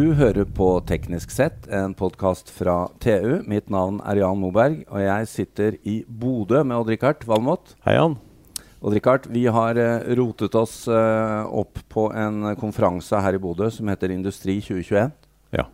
Du 0.00 0.14
hører 0.16 0.46
på 0.56 0.66
Teknisk 0.88 1.32
sett, 1.34 1.66
en 1.68 1.92
podkast 1.92 2.48
fra 2.56 2.86
TU. 3.04 3.42
Mitt 3.44 3.66
navn 3.68 3.98
er 4.08 4.22
Jan 4.22 4.38
Moberg, 4.40 4.78
og 4.88 5.02
jeg 5.02 5.26
sitter 5.28 5.74
i 5.84 5.98
Bodø 6.08 6.62
med 6.64 6.78
Odd-Rikard 6.78 7.26
Valmot. 7.28 7.74
Hei, 7.84 7.98
Jan. 7.98 8.14
Odd-Rikard, 8.80 9.28
vi 9.28 9.42
har 9.52 9.76
uh, 9.76 10.06
rotet 10.16 10.56
oss 10.56 10.78
uh, 10.88 11.44
opp 11.52 11.82
på 11.92 12.06
en 12.16 12.54
konferanse 12.62 13.20
her 13.20 13.36
i 13.36 13.42
Bodø 13.42 13.68
som 13.74 13.92
heter 13.92 14.14
Industri 14.14 14.56
2021. 14.64 15.12
Ja. 15.58 15.66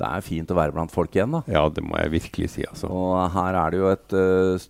Det 0.00 0.14
er 0.16 0.24
fint 0.24 0.48
å 0.48 0.56
være 0.56 0.72
blant 0.78 0.94
folk 0.94 1.12
igjen, 1.18 1.36
da. 1.36 1.44
Ja, 1.52 1.66
det 1.68 1.84
må 1.84 2.00
jeg 2.00 2.14
virkelig 2.16 2.54
si. 2.54 2.64
altså. 2.70 2.88
Og 2.88 3.20
her 3.36 3.60
er 3.66 3.74
det 3.74 3.82
jo 3.82 3.92
et 3.92 4.16
uh, 4.16 4.68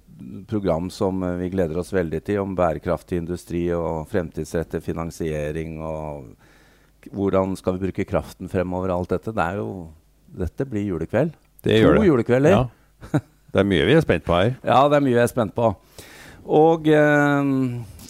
program 0.51 0.91
som 0.91 1.23
vi 1.39 1.53
gleder 1.55 1.79
oss 1.79 1.95
veldig 1.95 2.25
til, 2.27 2.43
om 2.43 2.59
bærekraftig 2.59 3.23
industri 3.23 3.69
og 3.79 4.09
fremtidsrettet 4.11 4.83
finansiering 4.91 5.79
og 5.87 6.33
hvordan 7.13 7.55
skal 7.59 7.77
vi 7.77 7.89
bruke 7.89 8.07
kraften 8.09 8.51
fremover? 8.51 8.93
alt 8.95 9.13
Dette 9.15 9.35
det 9.35 9.49
jo, 9.59 9.69
dette 10.45 10.67
blir 10.69 10.87
julekveld. 10.89 11.37
Det 11.65 11.81
to 11.83 12.07
julekvelder. 12.07 12.55
Ja. 12.55 13.21
Det 13.49 13.63
er 13.63 13.69
mye 13.69 13.87
vi 13.89 13.95
er 13.97 14.05
spent 14.05 14.27
på 14.27 14.35
her. 14.37 14.51
ja, 14.71 14.83
det 14.91 14.99
er 14.99 15.05
mye 15.05 15.17
jeg 15.17 15.25
er 15.25 15.31
spent 15.31 15.55
på. 15.57 15.71
Og 16.49 16.89
eh, 16.93 17.53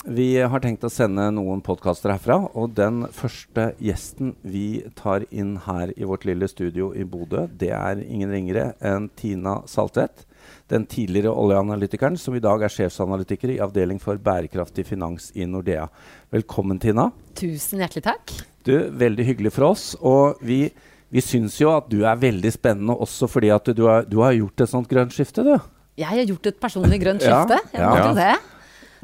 vi 0.09 0.29
har 0.41 0.63
tenkt 0.63 0.87
å 0.87 0.91
sende 0.93 1.27
noen 1.35 1.61
podkaster 1.65 2.15
herfra. 2.15 2.41
Og 2.59 2.73
den 2.79 3.05
første 3.15 3.73
gjesten 3.83 4.35
vi 4.43 4.83
tar 4.99 5.27
inn 5.31 5.57
her 5.67 5.93
i 5.97 6.09
vårt 6.09 6.27
lille 6.29 6.49
studio 6.51 6.91
i 6.97 7.05
Bodø, 7.05 7.47
det 7.61 7.73
er 7.77 8.03
ingen 8.07 8.33
ringere 8.33 8.73
enn 8.85 9.11
Tina 9.19 9.61
Saltvedt. 9.71 10.28
Den 10.69 10.85
tidligere 10.91 11.33
oljeanalytikeren 11.33 12.19
som 12.21 12.37
i 12.37 12.43
dag 12.45 12.63
er 12.65 12.73
sjefsanalytiker 12.73 13.55
i 13.55 13.61
avdeling 13.65 14.01
for 14.03 14.21
bærekraftig 14.21 14.85
finans 14.89 15.31
i 15.37 15.47
Nordea. 15.49 15.87
Velkommen, 16.35 16.81
Tina. 16.83 17.09
Tusen 17.39 17.81
hjertelig 17.83 18.05
takk. 18.09 18.35
Du, 18.67 18.75
Veldig 19.01 19.25
hyggelig 19.31 19.55
for 19.57 19.71
oss. 19.71 19.87
Og 20.01 20.43
vi, 20.45 20.67
vi 21.15 21.25
syns 21.25 21.57
jo 21.63 21.73
at 21.73 21.89
du 21.89 22.03
er 22.03 22.21
veldig 22.21 22.53
spennende 22.53 22.99
også 22.99 23.31
fordi 23.31 23.53
at 23.55 23.73
du, 23.73 23.87
har, 23.89 24.05
du 24.09 24.21
har 24.25 24.37
gjort 24.37 24.67
et 24.67 24.75
sånt 24.75 24.91
grønt 24.91 25.17
skifte, 25.17 25.47
du. 25.47 25.57
Jeg 25.99 26.11
har 26.13 26.29
gjort 26.31 26.53
et 26.53 26.61
personlig 26.63 27.01
grønt 27.03 27.25
skifte. 27.25 27.59
Ja, 27.75 27.91
ja. 27.97 28.37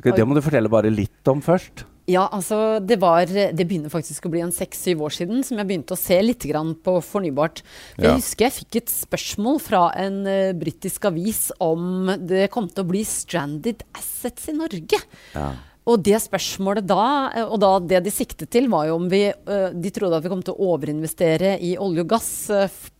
Det. 0.03 0.15
det 0.15 0.27
må 0.27 0.37
du 0.37 0.42
fortelle 0.45 0.70
bare 0.70 0.92
litt 0.92 1.31
om 1.31 1.41
først. 1.42 1.87
Ja, 2.10 2.27
altså 2.28 2.80
det 2.84 2.98
var 3.00 3.24
Det 3.27 3.64
begynner 3.64 3.92
faktisk 3.92 4.27
å 4.27 4.33
bli 4.33 4.42
en 4.44 4.52
seks-syv 4.52 5.06
år 5.06 5.14
siden 5.16 5.44
som 5.47 5.56
jeg 5.60 5.69
begynte 5.70 5.97
å 5.97 6.00
se 6.00 6.19
litt 6.20 6.44
på 6.84 6.97
fornybart. 7.00 7.62
For 7.97 8.05
ja. 8.05 8.12
Jeg 8.12 8.20
husker 8.20 8.47
jeg 8.47 8.56
fikk 8.58 8.80
et 8.83 8.92
spørsmål 8.92 9.60
fra 9.64 9.84
en 9.97 10.19
uh, 10.28 10.52
britisk 10.52 11.08
avis 11.08 11.47
om 11.64 12.10
det 12.20 12.50
kom 12.52 12.69
til 12.69 12.84
å 12.84 12.91
bli 12.91 13.05
stranded 13.08 13.86
assets 13.97 14.50
i 14.52 14.56
Norge. 14.56 15.00
Ja. 15.32 15.52
Og 15.84 16.00
det 16.00 16.16
spørsmålet 16.25 16.86
da, 16.88 17.06
eh, 17.36 17.44
og 17.44 17.58
da 17.60 17.75
det 17.80 18.05
de 18.06 18.12
siktet 18.12 18.48
til, 18.52 18.70
var 18.72 18.88
jo 18.88 18.97
om 18.97 19.08
vi 19.12 19.27
eh, 19.28 19.66
De 19.72 19.91
trodde 19.92 20.16
at 20.16 20.25
vi 20.25 20.32
kom 20.32 20.44
til 20.44 20.56
å 20.56 20.70
overinvestere 20.72 21.58
i 21.60 21.75
olje 21.77 22.05
og 22.06 22.12
gass 22.14 22.30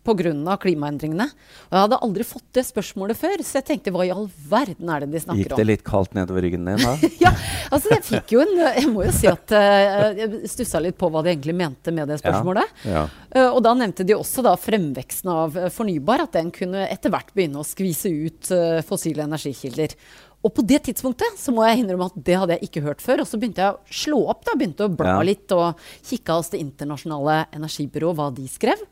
pga. 0.05 0.57
klimaendringene. 0.61 1.27
Og 1.69 1.77
jeg 1.77 1.85
hadde 1.87 1.99
aldri 2.07 2.27
fått 2.29 2.47
det 2.57 2.65
spørsmålet 2.69 3.19
før, 3.19 3.43
så 3.43 3.59
jeg 3.61 3.67
tenkte 3.71 3.93
hva 3.95 4.07
i 4.07 4.13
all 4.15 4.29
verden 4.51 4.91
er 4.93 5.05
det 5.05 5.11
de 5.15 5.23
snakker 5.25 5.39
om? 5.39 5.45
Gikk 5.45 5.63
det 5.63 5.69
litt 5.69 5.85
kaldt 5.87 6.17
nedover 6.17 6.45
ryggen 6.47 6.69
din 6.69 6.83
da? 6.83 6.95
ja, 7.25 7.33
altså 7.71 7.95
jeg 7.95 8.05
fikk 8.09 8.37
jo 8.37 8.45
en 8.45 8.53
Jeg 8.65 8.91
må 8.93 9.07
jo 9.07 9.15
si 9.15 9.29
at 9.31 9.55
uh, 9.55 10.11
jeg 10.19 10.51
stussa 10.51 10.83
litt 10.83 10.99
på 11.01 11.11
hva 11.13 11.25
de 11.25 11.33
egentlig 11.35 11.57
mente 11.59 11.95
med 11.95 12.11
det 12.13 12.21
spørsmålet. 12.23 12.85
Ja, 12.85 13.05
ja. 13.05 13.07
Uh, 13.35 13.49
og 13.57 13.63
da 13.67 13.75
nevnte 13.79 14.07
de 14.07 14.17
også 14.17 14.45
da 14.47 14.55
fremveksten 14.61 15.33
av 15.33 15.59
fornybar, 15.75 16.27
at 16.27 16.37
den 16.37 16.53
kunne 16.55 16.87
etter 16.89 17.13
hvert 17.13 17.33
begynne 17.35 17.63
å 17.63 17.67
skvise 17.67 18.13
ut 18.13 18.53
fossile 18.87 19.25
energikilder. 19.27 19.97
Og 20.45 20.53
på 20.53 20.65
det 20.69 20.83
tidspunktet 20.85 21.39
så 21.41 21.53
må 21.57 21.65
jeg 21.65 21.81
innrømme 21.81 22.11
at 22.11 22.17
det 22.27 22.37
hadde 22.37 22.57
jeg 22.59 22.69
ikke 22.69 22.85
hørt 22.85 23.03
før. 23.05 23.23
Og 23.25 23.29
så 23.29 23.41
begynte 23.41 23.65
jeg 23.65 23.77
å 23.77 23.99
slå 24.03 24.21
opp, 24.29 24.45
da, 24.45 24.57
begynte 24.59 24.87
å 24.87 24.93
bla 24.93 25.17
ja. 25.17 25.25
litt 25.25 25.55
og 25.57 25.81
kikka 26.05 26.37
hos 26.39 26.53
Det 26.53 26.61
internasjonale 26.61 27.47
energibyrået 27.57 28.19
hva 28.19 28.29
de 28.37 28.45
skrev. 28.53 28.83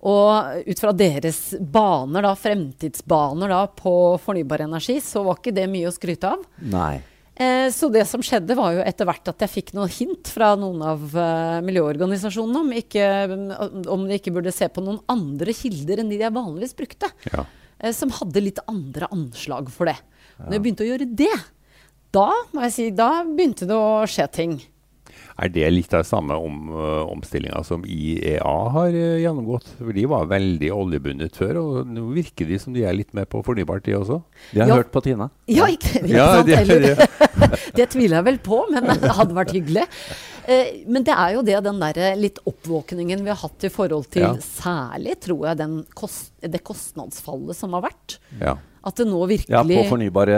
Og 0.00 0.64
ut 0.64 0.80
fra 0.80 0.92
deres 0.96 1.40
baner, 1.60 2.24
da, 2.24 2.32
fremtidsbaner 2.38 3.52
da, 3.52 3.64
på 3.76 3.92
fornybar 4.22 4.64
energi, 4.64 4.96
så 5.04 5.24
var 5.26 5.40
ikke 5.40 5.52
det 5.56 5.66
mye 5.68 5.90
å 5.90 5.94
skryte 5.94 6.30
av. 6.30 6.44
Nei. 6.72 6.94
Eh, 7.40 7.68
så 7.72 7.88
det 7.92 8.06
som 8.08 8.24
skjedde, 8.24 8.56
var 8.56 8.74
jo 8.76 8.82
etter 8.84 9.08
hvert 9.08 9.28
at 9.32 9.44
jeg 9.44 9.52
fikk 9.52 9.74
noen 9.76 9.92
hint 9.92 10.28
fra 10.32 10.54
noen 10.60 10.82
av 10.84 11.04
uh, 11.16 11.60
miljøorganisasjonene 11.64 12.64
om, 12.64 12.74
ikke, 12.80 13.06
om 13.92 14.04
de 14.08 14.18
ikke 14.18 14.32
burde 14.34 14.52
se 14.52 14.68
på 14.72 14.84
noen 14.84 15.00
andre 15.08 15.54
kilder 15.56 16.02
enn 16.02 16.12
de 16.12 16.20
jeg 16.20 16.36
vanligvis 16.36 16.76
brukte. 16.76 17.08
Ja. 17.32 17.46
Eh, 17.80 17.94
som 17.96 18.12
hadde 18.12 18.44
litt 18.44 18.60
andre 18.68 19.08
anslag 19.12 19.72
for 19.72 19.88
det. 19.88 19.96
Når 20.40 20.56
jeg 20.56 20.64
begynte 20.64 20.84
å 20.84 20.90
gjøre 20.90 21.08
det, 21.20 21.32
da 22.12 22.28
må 22.52 22.64
jeg 22.66 22.76
si, 22.76 22.86
da 22.96 23.10
begynte 23.24 23.68
det 23.68 23.76
å 23.76 24.04
skje 24.08 24.28
ting. 24.32 24.54
Er 25.40 25.48
det 25.52 25.68
litt 25.72 25.94
av 25.96 26.04
samme 26.04 26.36
om, 26.36 26.56
uh, 26.74 27.08
omstillinga 27.08 27.62
som 27.64 27.84
IEA 27.88 28.54
har 28.74 28.92
uh, 28.92 29.20
gjennomgått? 29.22 29.70
For 29.78 29.96
De 29.96 30.04
var 30.10 30.28
veldig 30.28 30.70
oljebundet 30.74 31.38
før, 31.40 31.60
og 31.62 31.88
nå 31.88 32.04
virker 32.12 32.50
de 32.50 32.58
som 32.60 32.76
de 32.76 32.84
er 32.84 32.96
litt 32.98 33.14
med 33.16 33.28
på 33.32 33.40
fornybart, 33.46 33.86
de 33.86 33.96
også? 33.96 34.20
De 34.50 34.60
har 34.60 34.68
ja. 34.68 34.80
hørt 34.82 34.92
på 34.92 35.02
Tina? 35.06 35.30
Ja, 35.48 35.70
ikke, 35.72 36.02
ikke 36.02 36.12
ja, 36.12 36.26
sant? 36.36 36.50
Det, 36.50 36.80
det. 36.84 37.30
det 37.78 37.88
tviler 37.94 38.20
jeg 38.20 38.28
vel 38.28 38.42
på, 38.50 38.60
men 38.74 38.90
det 39.04 39.16
hadde 39.16 39.38
vært 39.38 39.56
hyggelig. 39.56 39.86
Uh, 40.44 40.66
men 40.92 41.08
det 41.08 41.16
er 41.16 41.36
jo 41.38 41.44
det, 41.48 41.58
den 41.64 41.84
der 41.86 42.02
litt 42.20 42.42
oppvåkningen 42.44 43.24
vi 43.24 43.32
har 43.32 43.40
hatt 43.40 43.64
i 43.64 43.72
forhold 43.72 44.10
til 44.12 44.26
ja. 44.28 44.34
særlig, 44.44 45.16
tror 45.24 45.48
jeg, 45.48 45.70
kost, 45.96 46.34
det 46.44 46.60
kostnadsfallet 46.68 47.56
som 47.56 47.78
har 47.78 47.88
vært. 47.88 48.20
Ja. 48.42 48.58
At 48.80 48.96
det 48.96 49.06
nå 49.10 49.18
virkelig 49.28 49.52
Ja, 49.52 49.60
på 49.60 49.88
fornybare 49.90 50.36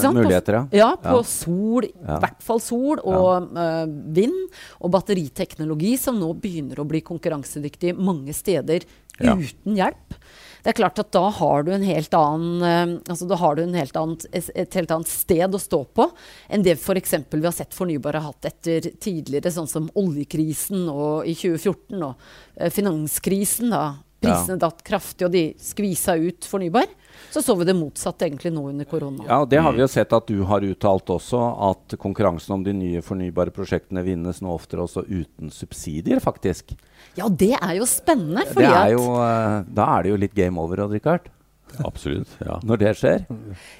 sant, 0.00 0.16
muligheter, 0.16 0.56
ja. 0.56 0.62
Ja, 0.72 0.90
på 1.00 1.18
ja. 1.20 1.26
sol, 1.28 1.84
i 1.84 1.92
ja. 1.92 2.16
hvert 2.22 2.40
fall 2.44 2.62
sol, 2.64 3.02
og 3.04 3.50
uh, 3.58 3.84
vind. 4.16 4.38
Og 4.80 4.94
batteriteknologi, 4.94 5.94
som 6.00 6.16
nå 6.20 6.30
begynner 6.40 6.80
å 6.80 6.88
bli 6.88 7.02
konkurransedyktig 7.04 7.92
mange 7.98 8.32
steder 8.36 8.86
uten 9.20 9.76
hjelp. 9.76 10.16
Det 10.64 10.72
er 10.72 10.78
klart 10.78 10.98
at 11.02 11.10
da 11.12 11.26
har 11.28 11.66
du 11.66 11.74
en 11.76 11.84
helt 11.84 12.16
annen, 12.16 12.64
uh, 12.64 13.12
altså 13.12 13.28
da 13.28 13.38
har 13.42 13.58
du 13.58 13.66
en 13.66 13.76
helt 13.76 14.00
annet, 14.00 14.24
et 14.32 14.78
helt 14.80 14.96
annet 14.96 15.12
sted 15.12 15.44
å 15.44 15.60
stå 15.60 15.82
på 15.92 16.08
enn 16.48 16.64
det 16.64 16.78
f.eks. 16.78 17.18
vi 17.34 17.44
har 17.44 17.52
sett 17.52 17.76
fornybare 17.76 18.24
hatt 18.24 18.48
etter 18.48 18.88
tidligere, 18.96 19.52
sånn 19.52 19.68
som 19.68 19.92
oljekrisen 20.00 20.88
og 20.88 21.28
i 21.28 21.36
2014 21.36 22.00
og 22.00 22.16
uh, 22.16 22.72
finanskrisen. 22.72 23.76
da 23.76 23.84
Prisene 24.24 24.60
datt 24.60 24.80
kraftig, 24.86 25.26
og 25.26 25.34
de 25.34 25.44
skvisa 25.60 26.16
ut 26.16 26.46
fornybar. 26.48 26.88
Så 27.34 27.42
så 27.42 27.56
vi 27.58 27.66
det 27.66 27.74
motsatte 27.76 28.28
egentlig 28.28 28.52
nå 28.54 28.68
under 28.70 28.88
korona. 28.88 29.24
Ja, 29.28 29.44
Det 29.44 29.60
har 29.62 29.72
vi 29.74 29.82
jo 29.82 29.88
sett 29.90 30.12
at 30.14 30.26
du 30.30 30.42
har 30.46 30.64
uttalt 30.64 31.10
også, 31.10 31.40
at 31.70 31.96
konkurransen 31.98 32.58
om 32.58 32.64
de 32.66 32.74
nye 32.76 33.02
fornybare 33.02 33.54
prosjektene 33.54 34.04
vinnes 34.06 34.42
nå 34.44 34.52
oftere 34.54 34.84
også 34.86 35.06
uten 35.08 35.50
subsidier, 35.50 36.22
faktisk. 36.22 36.76
Ja, 37.18 37.28
det 37.28 37.54
er 37.60 37.78
jo 37.78 37.88
spennende. 37.90 38.46
Det 38.54 38.68
er 38.68 38.92
jo, 38.94 39.08
uh, 39.18 39.62
da 39.66 39.88
er 39.96 40.04
det 40.04 40.14
jo 40.14 40.20
litt 40.26 40.36
game 40.38 40.60
over, 40.60 40.86
Richard. 40.90 41.30
Absolutt. 41.82 42.28
ja. 42.38 42.58
Når 42.62 42.80
det 42.80 42.92
skjer. 42.98 43.24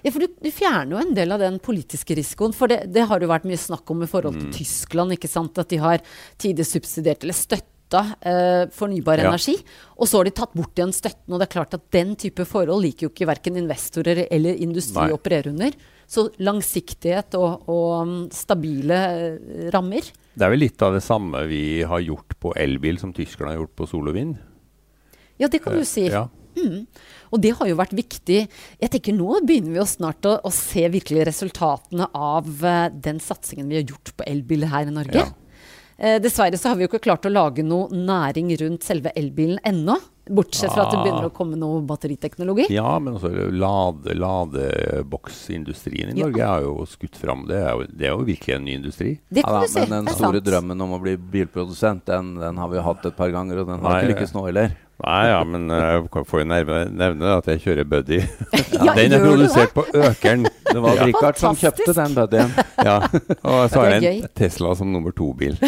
Ja, 0.03 0.11
for 0.11 0.25
du, 0.25 0.33
du, 0.43 0.51
fjerner 0.51 0.97
jo 0.97 1.03
en 1.03 1.15
del 1.16 1.34
av 1.34 1.43
den 1.43 1.61
politiske 1.62 2.16
risikoen. 2.19 2.55
For 2.56 2.71
det, 2.71 2.84
det 2.95 3.06
har 3.11 3.22
jo 3.22 3.31
vært 3.31 3.47
mye 3.49 3.61
snakk 3.61 3.91
om 3.95 4.03
i 4.03 4.11
forhold 4.11 4.39
til 4.41 4.49
mm. 4.49 4.56
Tyskland. 4.56 5.15
ikke 5.15 5.31
sant? 5.31 5.61
At 5.61 5.71
de 5.71 5.78
har 5.83 6.03
tidlig 6.41 6.66
subsidiert 6.71 7.22
eller 7.22 7.39
støttet 7.39 7.71
støtta 7.84 8.17
eh, 8.21 8.69
fornybar 8.72 9.19
ja. 9.19 9.28
energi. 9.28 9.56
Og 9.99 10.09
så 10.09 10.19
har 10.19 10.25
de 10.25 10.34
tatt 10.34 10.55
bort 10.55 10.77
igjen 10.77 10.93
støtten. 10.93 11.33
Og 11.33 11.39
det 11.39 11.47
er 11.47 11.55
klart 11.55 11.75
at 11.75 11.84
den 11.93 12.15
type 12.17 12.45
forhold 12.45 12.83
liker 12.83 13.06
jo 13.06 13.12
ikke 13.12 13.28
verken 13.28 13.56
investorer 13.56 14.27
eller 14.31 14.55
industri 14.56 15.11
å 15.11 15.19
operere 15.19 15.53
under. 15.53 15.72
Så 16.06 16.28
langsiktighet 16.39 17.34
og, 17.39 17.69
og 17.69 17.91
um, 18.05 18.15
stabile 18.33 19.00
eh, 19.15 19.69
rammer. 19.72 20.05
Det 20.34 20.45
er 20.45 20.53
vel 20.53 20.65
litt 20.67 20.83
av 20.83 20.97
det 20.97 21.05
samme 21.05 21.45
vi 21.49 21.83
har 21.87 22.03
gjort 22.03 22.37
på 22.41 22.55
elbil 22.59 22.99
som 23.00 23.15
tyskerne 23.15 23.55
har 23.55 23.62
gjort 23.62 23.77
på 23.78 23.89
sol 23.89 24.11
og 24.11 24.16
vind? 24.16 24.34
Ja, 25.41 25.49
det 25.51 25.62
kan 25.65 25.77
du 25.78 25.84
si. 25.89 26.09
Ja. 26.11 26.27
Mm. 26.55 26.84
Og 27.34 27.41
det 27.42 27.51
har 27.59 27.66
jo 27.66 27.78
vært 27.78 27.97
viktig. 27.98 28.45
Jeg 28.78 28.91
tenker 28.92 29.16
Nå 29.16 29.41
begynner 29.42 29.72
vi 29.72 29.81
jo 29.81 29.86
snart 29.91 30.27
å, 30.28 30.36
å 30.47 30.53
se 30.54 30.84
virkelig 30.92 31.25
resultatene 31.31 32.07
av 32.15 32.47
uh, 32.63 32.92
den 32.92 33.19
satsingen 33.22 33.71
vi 33.71 33.81
har 33.81 33.89
gjort 33.89 34.13
på 34.15 34.28
elbil 34.28 34.69
her 34.71 34.91
i 34.91 34.95
Norge. 34.95 35.25
Ja. 35.25 35.33
Eh, 35.97 36.21
dessverre 36.23 36.59
så 36.59 36.69
har 36.69 36.77
vi 36.77 36.85
jo 36.87 36.91
ikke 36.91 37.05
klart 37.07 37.27
å 37.29 37.33
lage 37.33 37.63
noe 37.67 37.89
næring 37.95 38.51
rundt 38.61 38.83
selve 38.87 39.13
elbilen 39.15 39.59
ennå. 39.65 39.97
Bortsett 40.25 40.73
fra 40.73 40.87
at 40.87 40.95
det 40.95 41.03
begynner 41.03 41.27
å 41.29 41.33
komme 41.37 41.57
noe 41.61 41.83
batteriteknologi. 41.85 42.65
Ja, 42.73 42.95
men 42.97 43.19
også 43.19 43.29
lade, 43.53 44.15
ladeboksindustrien 44.17 46.15
i 46.15 46.17
Norge 46.17 46.41
ja. 46.41 46.55
er 46.57 46.65
jo 46.65 46.87
skutt 46.89 47.19
fram. 47.21 47.45
Det 47.51 47.59
er 47.61 47.75
jo, 47.77 47.85
det 47.91 48.09
er 48.09 48.15
jo, 48.15 48.25
virkelig 48.25 48.55
en 48.57 48.65
ny 48.65 48.79
industri. 48.79 49.11
Det 49.29 49.45
kan 49.45 49.59
ja, 49.59 49.61
da, 49.61 49.69
du 49.69 49.73
si. 49.75 49.85
Men 49.85 50.09
den 50.09 50.17
store 50.17 50.41
drømmen 50.47 50.87
om 50.87 50.97
å 50.97 51.01
bli 51.03 51.19
bilprodusent, 51.19 52.07
den, 52.09 52.39
den 52.41 52.63
har 52.63 52.73
vi 52.73 52.87
hatt 52.89 53.05
et 53.11 53.19
par 53.19 53.29
ganger, 53.37 53.61
og 53.61 53.69
den 53.69 53.85
har 53.85 53.91
Nei, 53.91 54.01
ikke 54.01 54.15
lykkes 54.15 54.33
nå 54.39 54.47
heller. 54.49 54.73
Nei, 55.03 55.23
ja, 55.27 55.41
men 55.43 55.67
eh, 55.75 56.05
jeg 56.07 56.27
får 56.31 56.45
jo 56.45 56.47
nevne 56.47 57.31
at 57.35 57.49
jeg 57.51 57.63
kjører 57.65 57.89
Buddy. 57.91 58.21
ja, 58.77 58.95
den 58.99 59.17
er 59.17 59.25
produsert 59.25 59.75
på 59.75 59.85
Økeren. 59.91 60.47
Det 60.69 60.83
var 60.85 60.97
ja. 61.01 61.09
Richard 61.11 61.41
som 61.41 61.59
kjøpte 61.59 61.97
den 61.99 62.15
Buddyen. 62.15 62.55
ja, 62.79 63.01
og 63.43 63.65
så 63.73 63.83
har 63.83 63.97
jeg 63.97 64.21
en 64.21 64.29
Tesla 64.39 64.75
som 64.79 64.93
nummer 64.95 65.15
to-bil. 65.17 65.59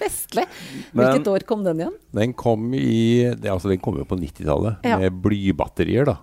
Festlig. 0.00 0.48
Hvilket 0.90 1.22
Men, 1.22 1.28
år 1.30 1.46
kom 1.46 1.62
den 1.64 1.84
igjen? 1.84 1.94
Den 2.16 2.34
kom, 2.34 2.66
i, 2.74 3.30
det, 3.38 3.52
altså 3.52 3.70
den 3.70 3.80
kom 3.82 4.00
jo 4.00 4.08
på 4.08 4.18
90-tallet, 4.18 4.82
ja. 4.88 4.98
med 5.00 5.22
blybatterier. 5.22 6.10
da. 6.10 6.18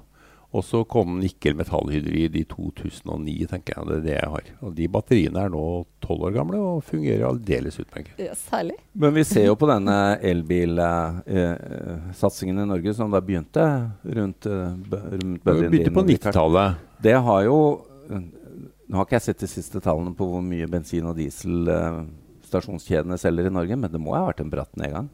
Og 0.57 0.63
så 0.65 0.79
kom 0.89 1.19
nikkel-metallhydrid 1.21 2.33
i 2.39 2.41
2009, 2.49 3.45
tenker 3.51 3.75
jeg. 3.75 3.85
Det 3.85 3.97
er 3.97 4.05
det 4.07 4.15
jeg 4.15 4.29
har. 4.33 4.43
Og 4.65 4.71
de 4.77 4.85
batteriene 4.89 5.39
er 5.43 5.49
nå 5.53 5.63
tolv 6.01 6.21
år 6.29 6.33
gamle 6.39 6.57
og 6.57 6.85
fungerer 6.87 7.27
aldeles 7.27 7.79
utmerket. 7.83 8.15
Ja, 8.21 8.33
særlig. 8.39 8.75
Men 8.97 9.13
vi 9.13 9.23
ser 9.27 9.45
jo 9.51 9.55
på 9.59 9.67
denne 9.69 9.97
elbilsatsingen 10.31 12.57
eh, 12.57 12.63
i 12.65 12.71
Norge 12.71 12.91
som 12.97 13.11
da 13.13 13.19
begynte 13.21 13.63
rundt, 14.01 14.45
uh, 14.49 14.73
rundt 15.13 15.43
Begynte 15.45 15.93
på 15.93 16.01
90-tallet. 16.07 16.69
Det 17.03 17.17
har 17.27 17.41
jo 17.45 17.57
Nå 18.87 18.95
har 18.95 19.03
ikke 19.03 19.17
jeg 19.17 19.25
sett 19.25 19.43
de 19.43 19.49
siste 19.51 19.83
tallene 19.83 20.15
på 20.15 20.23
hvor 20.31 20.39
mye 20.39 20.63
bensin- 20.71 21.09
og 21.09 21.17
diesel 21.17 21.67
stasjonskjedene 22.47 23.17
selger 23.19 23.49
i 23.49 23.51
Norge, 23.51 23.75
men 23.75 23.91
det 23.91 23.99
må 23.99 24.15
ha 24.15 24.23
vært 24.29 24.39
en 24.43 24.53
bratt 24.53 24.71
nedgang? 24.79 25.09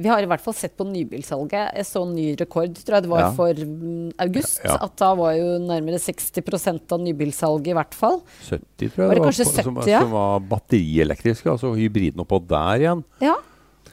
Vi 0.00 0.08
har 0.08 0.24
i 0.24 0.28
hvert 0.30 0.40
fall 0.40 0.56
sett 0.56 0.72
på 0.78 0.86
nybilsalget. 0.88 1.74
Jeg 1.76 1.88
så 1.88 2.02
ny 2.08 2.30
rekord, 2.40 2.78
tror 2.80 2.96
jeg 2.96 3.04
det 3.04 3.12
var 3.12 3.24
ja. 3.26 3.28
for 3.36 3.60
um, 3.66 4.08
august. 4.24 4.62
Ja. 4.64 4.78
At 4.86 4.96
da 5.00 5.10
var 5.18 5.34
jo 5.36 5.58
nærmere 5.60 6.00
60% 6.00 6.96
av 6.96 7.04
nybilsalget 7.04 7.74
i 7.74 7.76
hvert 7.76 7.98
fall. 7.98 8.20
70, 8.46 8.94
tror 8.94 9.04
jeg. 9.04 9.10
Var 9.10 9.20
det 9.20 9.28
kanskje 9.28 9.48
70, 9.50 9.68
som, 9.68 9.84
ja? 9.90 10.00
som 10.00 10.16
var 10.16 10.42
batterielektriske, 10.54 11.52
altså 11.52 11.74
hybriden 11.76 12.24
oppå 12.24 12.40
der 12.48 12.86
igjen. 12.86 13.04
Ja. 13.20 13.36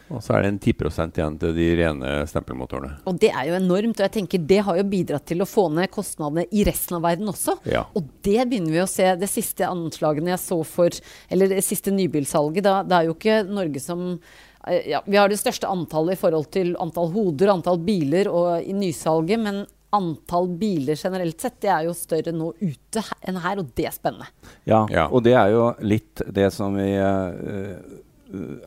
Og 0.08 0.24
så 0.24 0.38
er 0.38 0.46
det 0.46 0.54
en 0.54 0.60
10 0.64 0.74
igjen 1.20 1.38
til 1.42 1.56
de 1.58 1.68
rene 1.82 2.12
stempelmotorene. 2.32 2.94
Og 3.10 3.20
det 3.20 3.34
er 3.34 3.50
jo 3.50 3.58
enormt. 3.60 4.00
Og 4.00 4.06
jeg 4.06 4.14
tenker 4.22 4.48
det 4.48 4.64
har 4.64 4.80
jo 4.80 4.88
bidratt 4.88 5.28
til 5.28 5.44
å 5.44 5.50
få 5.50 5.68
ned 5.76 5.92
kostnadene 5.92 6.48
i 6.56 6.64
resten 6.68 6.96
av 6.96 7.04
verden 7.04 7.28
også. 7.34 7.58
Ja. 7.68 7.84
Og 7.92 8.08
det 8.24 8.40
begynner 8.48 8.72
vi 8.78 8.86
å 8.86 8.88
se. 8.88 9.10
Det 9.20 9.28
siste 9.28 9.68
anslagene 9.68 10.38
jeg 10.38 10.46
så 10.46 10.62
for 10.64 11.04
Eller 11.28 11.52
det 11.52 11.66
siste 11.68 11.92
nybilsalget, 11.92 12.64
da, 12.64 12.80
det 12.88 12.96
er 12.96 13.10
jo 13.10 13.18
ikke 13.18 13.42
Norge 13.52 13.84
som 13.84 14.16
Eh, 14.16 14.47
ja, 14.88 15.02
Vi 15.06 15.18
har 15.18 15.30
det 15.30 15.40
største 15.40 15.70
antallet 15.70 16.18
i 16.18 16.22
forhold 16.22 16.52
til 16.54 16.76
antall 16.82 17.12
hoder, 17.14 17.54
antall 17.54 17.80
biler 17.84 18.30
og 18.32 18.64
i 18.64 18.76
nysalget. 18.76 19.42
Men 19.44 19.66
antall 19.96 20.50
biler 20.60 21.00
generelt 21.00 21.42
sett 21.42 21.62
det 21.64 21.72
er 21.72 21.86
jo 21.88 21.94
større 21.96 22.34
nå 22.36 22.52
ute 22.60 23.04
enn 23.22 23.40
her, 23.44 23.62
og 23.62 23.72
det 23.78 23.88
er 23.88 23.96
spennende. 23.96 24.28
Ja, 24.68 24.84
ja. 24.92 25.08
og 25.08 25.24
det 25.28 25.38
er 25.40 25.54
jo 25.54 25.70
litt 25.88 26.26
det 26.28 26.50
som 26.56 26.76
vi 26.76 26.90
uh, 27.00 27.80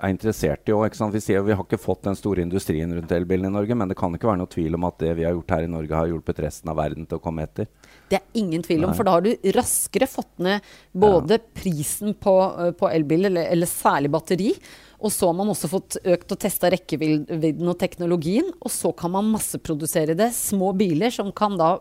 er 0.00 0.12
interessert 0.12 0.68
i 0.68 0.74
òg. 0.74 0.96
Vi, 1.12 1.20
ser, 1.22 1.42
vi 1.44 1.54
har 1.56 1.64
ikke 1.64 1.80
fått 1.80 2.06
den 2.08 2.16
store 2.18 2.44
industrien 2.44 2.92
rundt 2.96 3.12
elbilen 3.12 3.50
i 3.50 3.54
Norge, 3.54 3.76
men 3.76 3.90
det 3.90 3.98
kan 4.00 4.14
ikke 4.16 4.30
være 4.30 4.40
noe 4.40 4.50
tvil 4.50 4.78
om 4.78 4.88
at 4.88 5.00
det 5.02 5.14
vi 5.18 5.26
har 5.28 5.36
gjort 5.36 5.56
her 5.56 5.66
i 5.66 5.72
Norge, 5.72 5.96
har 5.98 6.10
hjulpet 6.10 6.42
resten 6.46 6.72
av 6.72 6.80
verden 6.80 7.08
til 7.08 7.20
å 7.20 7.24
komme 7.24 7.44
etter. 7.44 7.68
Det 8.10 8.18
er 8.18 8.40
ingen 8.40 8.64
tvil 8.64 8.86
om, 8.86 8.90
Nei. 8.90 8.98
for 8.98 9.06
da 9.06 9.18
har 9.18 9.26
du 9.26 9.50
raskere 9.54 10.08
fått 10.10 10.40
ned 10.42 10.70
både 10.96 11.36
ja. 11.36 11.44
prisen 11.60 12.16
på, 12.16 12.36
på 12.80 12.90
elbil, 12.90 13.28
eller, 13.28 13.50
eller 13.52 13.70
særlig 13.70 14.10
batteri, 14.16 14.54
og 15.00 15.12
så 15.12 15.30
har 15.30 15.36
man 15.38 15.48
også 15.48 15.68
fått 15.72 15.96
økt 16.04 16.34
og 16.34 16.40
testa 16.42 16.68
rekkevidden 16.72 17.72
og 17.72 17.78
teknologien. 17.80 18.50
Og 18.60 18.72
så 18.72 18.92
kan 18.96 19.10
man 19.14 19.30
masseprodusere 19.32 20.16
det. 20.18 20.28
Små 20.36 20.74
biler 20.76 21.12
som 21.14 21.32
kan 21.32 21.56
da 21.60 21.78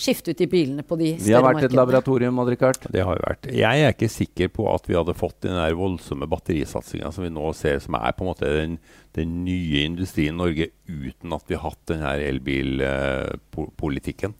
skifte 0.00 0.32
ut 0.32 0.40
de 0.40 0.48
bilene 0.50 0.82
på 0.86 0.96
de 1.00 1.08
større 1.14 1.20
markedene. 1.20 1.28
Vi 1.28 1.36
har 1.36 1.44
vært 1.46 1.66
et 1.68 1.78
laboratorium, 1.78 2.40
Odd-Rikard. 2.42 2.78
Det 2.92 3.02
har 3.06 3.14
vi 3.16 3.22
vært. 3.24 3.44
Jeg 3.62 3.76
er 3.84 3.90
ikke 3.94 4.12
sikker 4.12 4.48
på 4.52 4.62
at 4.72 4.84
vi 4.88 4.96
hadde 4.98 5.14
fått 5.16 5.38
den 5.46 5.56
der 5.56 5.78
voldsomme 5.78 6.26
batterisatsinga 6.30 7.08
som 7.14 7.22
vi 7.24 7.32
nå 7.32 7.46
ser, 7.56 7.76
som 7.84 7.94
er 8.00 8.12
på 8.16 8.22
en 8.24 8.30
måte 8.32 8.46
den, 8.54 8.72
den 9.16 9.28
nye 9.46 9.78
industrien 9.86 10.34
i 10.34 10.40
Norge, 10.42 10.66
uten 10.88 11.28
at 11.36 11.44
vi 11.48 11.54
har 11.56 11.64
hatt 11.70 11.84
den 11.92 12.02
her 12.04 12.18
elbilpolitikken. 12.30 14.32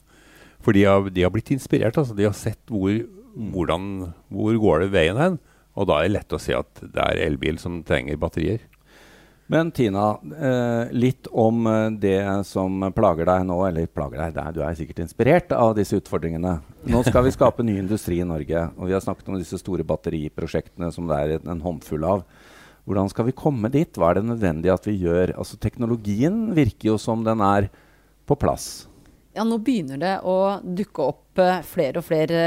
For 0.61 0.71
de 0.77 0.83
har, 0.85 0.99
de 1.09 1.25
har, 1.25 1.33
blitt 1.33 1.55
inspirert. 1.55 1.97
altså 1.97 2.15
De 2.17 2.29
har 2.29 2.37
sett 2.37 2.61
hvor, 2.69 2.93
hvordan, 3.55 3.83
hvor 4.29 4.53
går 4.61 4.77
det 4.85 4.91
veien 4.97 5.21
hen. 5.21 5.37
Og 5.81 5.88
da 5.88 6.00
er 6.00 6.09
det 6.11 6.17
lett 6.19 6.37
å 6.37 6.43
si 6.43 6.53
at 6.56 6.82
det 6.85 7.00
er 7.00 7.23
elbil 7.25 7.59
som 7.61 7.81
trenger 7.87 8.21
batterier. 8.21 8.67
Men 9.50 9.73
Tina, 9.75 10.12
eh, 10.38 10.93
litt 10.94 11.27
om 11.32 11.65
eh, 11.67 11.88
det 11.99 12.21
som 12.47 12.85
plager 12.94 13.27
deg 13.27 13.47
nå. 13.49 13.56
Eller 13.67 13.88
plager 13.91 14.29
deg, 14.31 14.53
du 14.55 14.61
er 14.62 14.77
sikkert 14.79 15.00
inspirert 15.03 15.55
av 15.56 15.73
disse 15.75 15.99
utfordringene. 15.99 16.53
Nå 16.87 17.00
skal 17.09 17.25
vi 17.27 17.32
skape 17.35 17.67
ny 17.67 17.75
industri 17.81 18.21
i 18.23 18.29
Norge. 18.29 18.69
Og 18.77 18.87
vi 18.87 18.94
har 18.94 19.03
snakket 19.03 19.32
om 19.32 19.41
disse 19.41 19.59
store 19.59 19.87
batteriprosjektene 19.88 20.93
som 20.94 21.11
det 21.11 21.19
er 21.19 21.35
en 21.41 21.65
håndfull 21.65 22.06
av. 22.06 22.23
Hvordan 22.87 23.11
skal 23.11 23.26
vi 23.26 23.37
komme 23.41 23.73
dit? 23.75 23.91
Hva 23.99 24.12
er 24.12 24.21
det 24.21 24.29
nødvendig 24.29 24.71
at 24.71 24.87
vi 24.87 24.94
gjør? 25.03 25.35
Altså 25.35 25.59
Teknologien 25.59 26.53
virker 26.55 26.93
jo 26.93 27.00
som 27.03 27.26
den 27.26 27.43
er 27.43 27.67
på 28.31 28.38
plass. 28.38 28.87
Ja, 29.35 29.43
nå 29.47 29.59
begynner 29.62 29.99
det 29.99 30.15
å 30.26 30.38
dukke 30.62 31.11
opp 31.11 31.43
uh, 31.43 31.61
flere 31.67 32.00
og 32.00 32.06
flere 32.06 32.41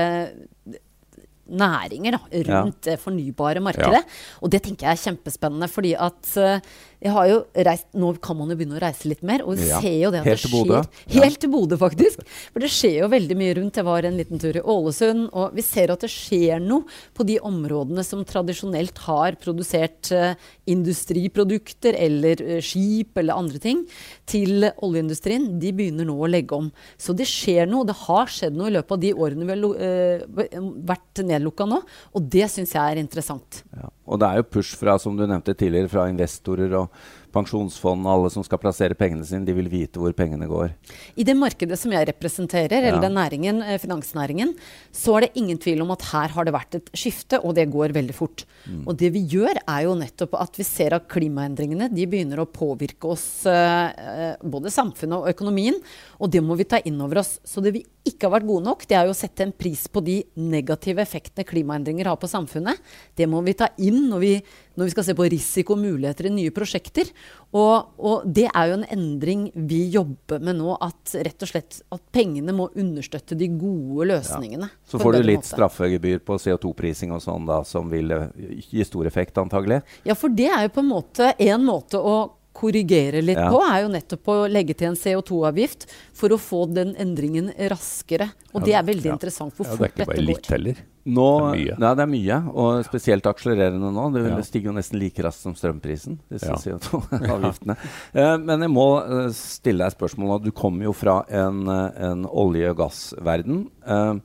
næringer 1.48 2.16
da, 2.16 2.20
rundt 2.64 2.86
det 2.88 3.00
fornybare 3.02 3.60
markedet. 3.64 4.04
Og 4.42 4.52
det 4.52 4.62
tenker 4.64 4.88
jeg 4.88 4.98
er 4.98 5.04
kjempespennende. 5.04 5.68
fordi 5.68 5.94
at 5.94 6.38
uh, 6.38 6.60
jeg 7.04 7.12
har 7.12 7.28
jo 7.28 7.40
reist, 7.68 7.88
Nå 8.00 8.14
kan 8.24 8.38
man 8.40 8.52
jo 8.52 8.58
begynne 8.58 8.78
å 8.78 8.82
reise 8.82 9.10
litt 9.12 9.24
mer, 9.28 9.44
og 9.44 9.58
vi 9.60 9.68
ja. 9.68 9.80
ser 9.84 9.98
jo 10.00 10.12
det 10.14 10.22
at 10.22 10.30
helt 10.30 10.46
det 10.46 10.52
skjer. 10.54 10.88
Helt 11.18 11.40
til 11.44 11.52
Bodø, 11.52 11.78
faktisk. 11.80 12.24
For 12.54 12.64
det 12.64 12.70
skjer 12.72 12.96
jo 13.02 13.10
veldig 13.12 13.38
mye 13.40 13.56
rundt. 13.60 13.80
Jeg 13.80 13.88
var 13.88 14.08
en 14.08 14.20
liten 14.20 14.42
tur 14.42 14.56
i 14.56 14.64
Ålesund, 14.74 15.26
og 15.36 15.58
vi 15.58 15.66
ser 15.66 15.92
at 15.94 16.06
det 16.06 16.12
skjer 16.14 16.64
noe 16.64 16.88
på 17.18 17.26
de 17.28 17.38
områdene 17.44 18.06
som 18.08 18.24
tradisjonelt 18.28 19.02
har 19.06 19.38
produsert 19.42 20.14
uh, 20.16 20.38
industriprodukter 20.70 21.98
eller 22.00 22.44
uh, 22.48 22.58
skip 22.64 23.20
eller 23.20 23.42
andre 23.42 23.60
ting 23.64 23.84
til 24.30 24.70
oljeindustrien. 24.74 25.50
De 25.60 25.74
begynner 25.76 26.08
nå 26.08 26.16
å 26.16 26.32
legge 26.32 26.56
om. 26.56 26.72
Så 26.96 27.16
det 27.18 27.28
skjer 27.30 27.68
noe. 27.70 27.88
Det 27.90 27.98
har 28.06 28.32
skjedd 28.32 28.56
noe 28.56 28.72
i 28.72 28.78
løpet 28.78 28.96
av 28.96 29.04
de 29.04 29.14
årene 29.14 29.50
vi 29.50 29.58
har 29.60 30.24
vært 30.88 31.24
nedlukka 31.28 31.68
nå, 31.68 31.84
og 32.16 32.32
det 32.32 32.48
syns 32.52 32.74
jeg 32.78 32.96
er 32.96 33.02
interessant. 33.02 33.64
Ja. 33.76 33.92
Og 34.04 34.20
det 34.20 34.28
er 34.28 34.42
jo 34.42 34.50
push 34.58 34.78
fra, 34.80 34.98
som 35.00 35.16
du 35.18 35.26
nevnte 35.26 35.56
tidligere, 35.56 35.92
fra 35.92 36.10
investorer 36.12 36.74
og 36.76 36.90
pensjonsfond 37.34 38.06
og 38.06 38.12
alle 38.14 38.32
som 38.34 38.46
skal 38.46 38.62
plassere 38.62 38.98
pengene 38.98 39.26
sine, 39.28 39.46
de 39.48 39.56
vil 39.58 39.70
vite 39.72 40.02
hvor 40.02 40.14
pengene 40.18 40.48
går. 40.50 40.74
I 41.20 41.26
det 41.28 41.36
markedet 41.38 41.78
som 41.80 41.94
jeg 41.94 42.08
representerer, 42.12 42.78
ja. 42.80 42.92
eller 42.92 43.04
den 43.04 43.18
næringen, 43.18 43.62
eh, 43.66 43.80
finansnæringen, 43.82 44.54
så 44.94 45.18
er 45.18 45.26
det 45.26 45.42
ingen 45.42 45.60
tvil 45.62 45.84
om 45.86 45.94
at 45.96 46.06
her 46.12 46.36
har 46.36 46.48
det 46.48 46.56
vært 46.56 46.80
et 46.80 46.94
skifte, 46.98 47.42
og 47.42 47.56
det 47.58 47.70
går 47.74 47.96
veldig 47.96 48.16
fort. 48.18 48.46
Mm. 48.68 48.84
Og 48.88 48.98
det 49.00 49.12
vi 49.16 49.26
gjør, 49.36 49.62
er 49.64 49.86
jo 49.88 49.98
nettopp 50.00 50.38
at 50.40 50.60
vi 50.60 50.68
ser 50.68 50.98
at 50.98 51.10
klimaendringene 51.12 51.90
de 51.94 52.08
begynner 52.10 52.44
å 52.44 52.50
påvirke 52.50 53.10
oss, 53.16 53.46
eh, 53.50 54.38
både 54.44 54.74
samfunnet 54.74 55.20
og 55.20 55.32
økonomien, 55.34 55.80
og 56.20 56.32
det 56.34 56.44
må 56.46 56.58
vi 56.60 56.70
ta 56.70 56.82
inn 56.86 57.02
over 57.04 57.24
oss. 57.24 57.40
Så 57.48 57.64
det 57.64 57.74
vi 57.76 57.86
ikke 58.08 58.28
har 58.28 58.38
vært 58.38 58.50
gode 58.50 58.68
nok, 58.68 58.86
det 58.88 58.98
er 58.98 59.08
jo 59.08 59.16
å 59.16 59.18
sette 59.18 59.46
en 59.46 59.56
pris 59.56 59.86
på 59.88 60.04
de 60.04 60.18
negative 60.40 61.04
effektene 61.04 61.48
klimaendringer 61.48 62.10
har 62.10 62.20
på 62.20 62.30
samfunnet. 62.32 62.80
Det 63.16 63.28
må 63.32 63.40
vi 63.46 63.56
ta 63.58 63.70
inn 63.80 64.10
når 64.10 64.24
vi, 64.24 64.34
når 64.74 64.88
vi 64.88 64.94
skal 64.96 65.06
se 65.08 65.16
på 65.18 65.28
risiko 65.30 65.76
og 65.76 65.82
muligheter 65.84 66.28
i 66.30 66.34
nye 66.34 66.54
prosjekter. 66.54 67.10
Og, 67.54 67.94
og, 68.00 68.26
det 68.26 68.48
er 68.50 68.70
jo 68.70 68.78
en 68.80 68.86
endring 68.96 69.48
vi 69.70 69.84
jobber 69.94 70.42
med 70.44 70.58
nå, 70.60 70.76
at 70.82 71.16
rett 71.28 71.46
og 71.46 71.52
slett 71.52 71.82
at 71.94 72.04
pengene 72.16 72.56
må 72.56 72.70
understøtte 72.80 73.38
de 73.40 73.50
gode 73.54 74.10
løsningene. 74.10 74.70
Ja. 74.72 74.90
Så 74.90 75.02
får 75.02 75.18
du 75.18 75.22
litt 75.24 75.44
måte. 75.44 75.52
straffegebyr 75.54 76.24
på 76.26 76.40
CO2-prising 76.42 77.14
og 77.14 77.22
sånn 77.24 77.50
da, 77.50 77.62
som 77.68 77.92
vil 77.94 78.14
eh, 78.16 78.30
gi 78.72 78.86
stor 78.88 79.10
effekt, 79.10 79.38
antagelig? 79.42 79.84
Ja, 80.08 80.18
for 80.18 80.34
det 80.34 80.50
er 80.50 80.66
jo 80.68 80.74
på 80.74 80.84
en 80.84 80.92
måte 80.94 81.34
en 81.38 81.68
måte 81.68 82.02
å 82.02 82.18
korrigere 82.54 83.24
litt 83.26 83.40
ja. 83.40 83.50
på, 83.52 83.60
er 83.66 83.84
jo 83.84 83.92
nettopp 83.94 84.32
å 84.32 84.38
legge 84.52 84.76
til 84.78 84.92
en 84.92 84.98
CO2-avgift 85.00 85.88
for 86.16 86.34
å 86.34 86.40
få 86.40 86.66
den 86.72 86.94
endringen 87.02 87.52
raskere. 87.74 88.30
Og 88.54 88.62
ja, 88.62 88.66
det 88.66 88.80
er 88.80 88.90
veldig 88.94 89.10
ja. 89.12 89.20
interessant 89.20 89.56
hvor 89.58 89.68
fort 89.68 89.82
dette 89.82 90.06
går. 90.06 90.14
Det 90.14 90.14
er 90.14 90.14
ikke 90.14 90.22
bare 90.22 90.30
litt 90.30 90.52
heller. 90.54 90.84
Nå, 91.04 91.26
det, 91.28 91.44
er 91.44 91.58
mye. 91.58 91.78
Nei, 91.82 91.90
det 91.98 92.04
er 92.04 92.12
mye, 92.14 92.36
og 92.54 92.86
spesielt 92.88 93.26
akselererende 93.28 93.90
nå. 93.92 94.06
Det 94.16 94.46
stiger 94.48 94.72
jo 94.72 94.76
nesten 94.78 95.02
like 95.02 95.26
raskt 95.26 95.44
som 95.44 95.56
strømprisen, 95.58 96.22
disse 96.32 96.60
CO2-avgiftene. 96.64 97.76
uh, 98.16 98.36
men 98.40 98.64
jeg 98.64 98.72
må 98.72 98.88
uh, 99.04 99.26
stille 99.36 99.84
deg 99.84 99.98
spørsmål. 99.98 100.38
Du 100.46 100.54
kommer 100.56 100.88
jo 100.88 100.96
fra 100.96 101.20
en, 101.28 101.66
uh, 101.68 101.90
en 102.08 102.24
olje- 102.30 102.72
og 102.72 102.80
gassverden. 102.86 103.66
Uh, 103.84 104.16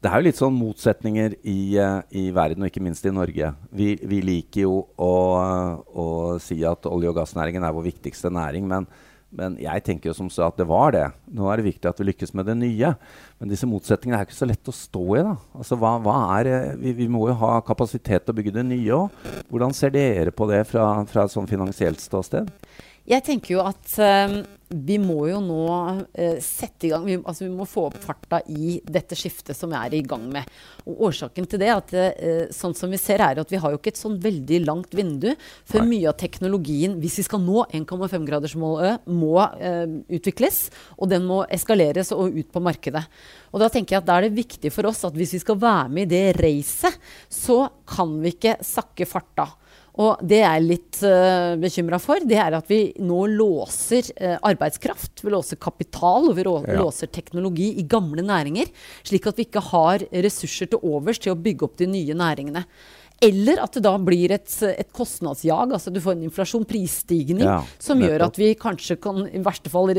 det 0.00 0.08
er 0.08 0.16
jo 0.16 0.24
litt 0.24 0.38
sånn 0.38 0.56
motsetninger 0.56 1.36
i, 1.44 1.58
uh, 1.76 2.00
i 2.16 2.30
verden, 2.32 2.64
og 2.64 2.70
ikke 2.70 2.82
minst 2.84 3.04
i 3.04 3.12
Norge. 3.12 3.52
Vi, 3.76 3.92
vi 4.00 4.22
liker 4.24 4.64
jo 4.64 4.74
å, 4.96 5.12
å, 5.84 6.06
si 6.40 6.62
at 6.64 6.88
olje- 6.88 7.12
og 7.12 7.18
gassnæringen 7.20 7.66
er 7.66 7.74
vår 7.76 7.90
viktigste 7.90 8.32
næring. 8.32 8.64
Men, 8.70 8.88
men, 9.28 9.58
jeg 9.60 9.84
tenker 9.84 10.08
jo 10.08 10.16
som 10.16 10.30
så 10.32 10.46
at 10.46 10.56
det 10.56 10.64
var 10.70 10.96
det. 10.96 11.04
Nå 11.36 11.50
er 11.52 11.60
det 11.60 11.68
viktig 11.68 11.90
at 11.90 12.00
vi 12.00 12.08
lykkes 12.08 12.32
med 12.32 12.48
det 12.48 12.56
nye. 12.62 12.94
Men 13.36 13.52
disse 13.52 13.68
motsetningene 13.68 14.22
er 14.22 14.28
ikke 14.30 14.40
så 14.40 14.48
lett 14.48 14.72
å 14.72 14.76
stå 14.78 15.04
i. 15.18 15.24
da. 15.28 15.36
Altså, 15.60 15.76
hva, 15.82 15.92
hva 16.00 16.16
er, 16.38 16.50
vi, 16.80 16.96
vi, 17.02 17.10
må 17.12 17.26
jo 17.28 17.36
ha 17.44 17.58
kapasitet 17.68 18.24
til 18.24 18.32
å 18.32 18.40
bygge 18.40 18.56
det 18.56 18.64
nye 18.72 19.02
òg. 19.02 19.24
Hvordan 19.52 19.76
ser 19.76 19.92
dere 19.92 20.32
på 20.32 20.48
det 20.48 20.64
fra, 20.70 20.94
fra 21.12 21.28
et 21.28 21.36
sånn 21.36 21.50
finansielt 21.50 22.00
ståsted? 22.00 22.48
Jeg 23.10 23.24
tenker 23.26 23.56
jo 23.56 23.62
at 23.66 23.94
um, 23.98 24.36
vi 24.70 24.94
må 25.02 25.24
jo 25.26 25.40
nå 25.42 25.62
uh, 25.66 26.36
sette 26.44 26.86
i 26.86 26.90
gang 26.92 27.02
vi, 27.02 27.16
altså 27.18 27.42
vi 27.42 27.50
må 27.50 27.64
få 27.66 27.88
opp 27.88 27.96
farta 28.04 28.38
i 28.46 28.76
dette 28.86 29.16
skiftet 29.18 29.58
som 29.58 29.72
vi 29.72 29.78
er 29.80 29.96
i 29.98 30.02
gang 30.06 30.28
med. 30.30 30.46
Og 30.84 31.08
Årsaken 31.08 31.48
til 31.50 31.58
det 31.58 31.72
at, 31.74 31.90
uh, 31.90 32.44
sånn 32.54 32.76
som 32.78 32.92
vi 32.92 33.00
ser 33.02 33.24
er 33.26 33.40
at 33.42 33.50
vi 33.50 33.58
har 33.58 33.74
jo 33.74 33.80
ikke 33.80 33.90
et 33.96 33.98
sånn 33.98 34.20
veldig 34.22 34.60
langt 34.62 34.94
vindu 34.94 35.32
før 35.66 35.88
mye 35.88 36.06
av 36.12 36.20
teknologien, 36.22 36.94
hvis 37.02 37.18
vi 37.18 37.26
skal 37.26 37.42
nå 37.42 37.64
1,5-gradersmålet, 37.80 39.10
må 39.10 39.34
uh, 39.42 39.96
utvikles. 40.06 40.68
Og 41.00 41.10
den 41.10 41.26
må 41.26 41.42
eskaleres 41.50 42.14
og 42.14 42.36
ut 42.38 42.54
på 42.54 42.62
markedet. 42.62 43.02
Og 43.50 43.64
Da 43.64 43.72
tenker 43.74 43.96
jeg 43.96 44.04
at 44.04 44.10
da 44.12 44.20
er 44.20 44.28
det 44.28 44.38
viktig 44.38 44.70
for 44.70 44.86
oss 44.86 45.02
at 45.08 45.18
hvis 45.18 45.34
vi 45.34 45.42
skal 45.42 45.58
være 45.58 45.90
med 45.96 46.06
i 46.06 46.14
det 46.14 46.38
racet, 46.38 46.94
så 47.26 47.64
kan 47.90 48.20
vi 48.22 48.36
ikke 48.36 48.60
sakke 48.62 49.08
farta. 49.10 49.50
Og 49.98 50.20
det 50.22 50.38
jeg 50.42 50.48
er 50.50 50.62
litt 50.64 51.00
uh, 51.02 51.10
eh, 51.10 51.56
bekymra 51.60 51.98
for, 52.02 52.22
det 52.26 52.38
er 52.38 52.54
at 52.56 52.70
vi 52.70 52.80
nå 53.02 53.24
låser 53.32 54.06
uh, 54.20 54.36
arbeidskraft. 54.46 55.24
Vi 55.24 55.34
låser 55.34 55.58
kapital 55.60 56.30
og 56.30 56.38
vi 56.38 56.46
ja. 56.46 56.78
låser 56.78 57.10
teknologi 57.10 57.72
i 57.80 57.86
gamle 57.90 58.22
næringer. 58.26 58.70
Slik 59.02 59.26
at 59.26 59.40
vi 59.40 59.48
ikke 59.48 59.64
har 59.72 60.06
ressurser 60.12 60.70
til 60.70 60.86
overs 60.86 61.20
til 61.20 61.34
å 61.34 61.40
bygge 61.40 61.66
opp 61.66 61.78
de 61.80 61.90
nye 61.90 62.16
næringene. 62.16 62.64
Eller 63.20 63.58
at 63.60 63.74
det 63.76 63.82
da 63.84 63.92
blir 64.00 64.32
et, 64.32 64.48
et 64.64 64.88
kostnadsjag. 64.96 65.74
altså 65.76 65.92
Du 65.92 65.98
får 66.00 66.14
en 66.16 66.22
inflasjon, 66.24 66.64
prisstigning, 66.64 67.44
ja, 67.44 67.58
som 67.76 68.00
gjør 68.00 68.24
at 68.30 68.38
vi 68.40 68.54
kanskje 68.56 68.96
kan 69.02 69.26
i 69.28 69.42
verste 69.44 69.68
fall 69.72 69.92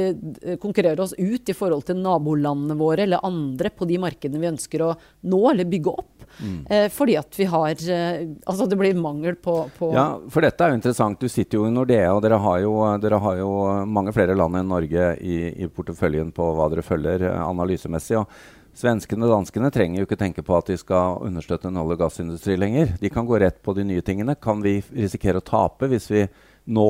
konkurrere 0.64 1.06
oss 1.06 1.14
ut 1.20 1.52
i 1.52 1.56
forhold 1.58 1.86
til 1.86 2.02
nabolandene 2.02 2.80
våre 2.80 3.06
eller 3.06 3.22
andre 3.28 3.70
på 3.70 3.86
de 3.86 4.00
markedene 4.02 4.42
vi 4.42 4.50
ønsker 4.50 4.88
å 4.88 4.96
nå 5.30 5.42
eller 5.52 5.70
bygge 5.70 5.94
opp. 5.94 6.11
Mm. 6.40 6.90
Fordi 6.94 7.16
at 7.20 7.38
vi 7.38 7.46
har 7.50 7.70
eh, 7.70 8.22
Altså 8.48 8.66
det 8.70 8.78
blir 8.80 8.98
mangel 8.98 9.36
på, 9.36 9.56
på, 9.78 9.92
Ja, 9.96 10.06
for 10.32 10.46
dette 10.46 10.64
er 10.64 10.74
jo 10.74 10.80
interessant. 10.80 11.20
Du 11.22 11.30
sitter 11.30 11.60
jo 11.60 11.68
i 11.68 11.74
Nordea, 11.74 12.14
og 12.16 12.22
dere 12.26 12.40
har 12.42 12.62
jo, 12.64 12.74
dere 13.04 13.20
har 13.22 13.42
jo 13.42 13.52
mange 13.90 14.14
flere 14.16 14.38
land 14.38 14.58
enn 14.60 14.72
Norge 14.72 15.12
i, 15.20 15.38
i 15.64 15.70
porteføljen 15.70 16.32
på 16.36 16.48
hva 16.58 16.70
dere 16.72 16.86
følger 16.86 17.28
eh, 17.30 17.44
analysemessig. 17.44 18.22
og 18.22 18.78
Svenskene 18.78 19.28
og 19.28 19.36
danskene 19.36 19.72
trenger 19.74 20.02
jo 20.02 20.08
ikke 20.08 20.20
tenke 20.22 20.46
på 20.48 20.56
at 20.56 20.72
de 20.72 20.80
skal 20.80 21.20
understøtte 21.28 21.68
en 21.68 21.82
olje- 21.82 21.98
og 21.98 22.06
gassindustri 22.06 22.56
lenger. 22.60 22.96
De 23.02 23.12
kan 23.12 23.28
gå 23.28 23.42
rett 23.44 23.60
på 23.64 23.76
de 23.76 23.86
nye 23.88 24.06
tingene. 24.06 24.38
Kan 24.40 24.64
vi 24.64 24.80
risikere 24.96 25.42
å 25.42 25.46
tape 25.46 25.92
hvis 25.92 26.08
vi 26.12 26.26
nå 26.72 26.90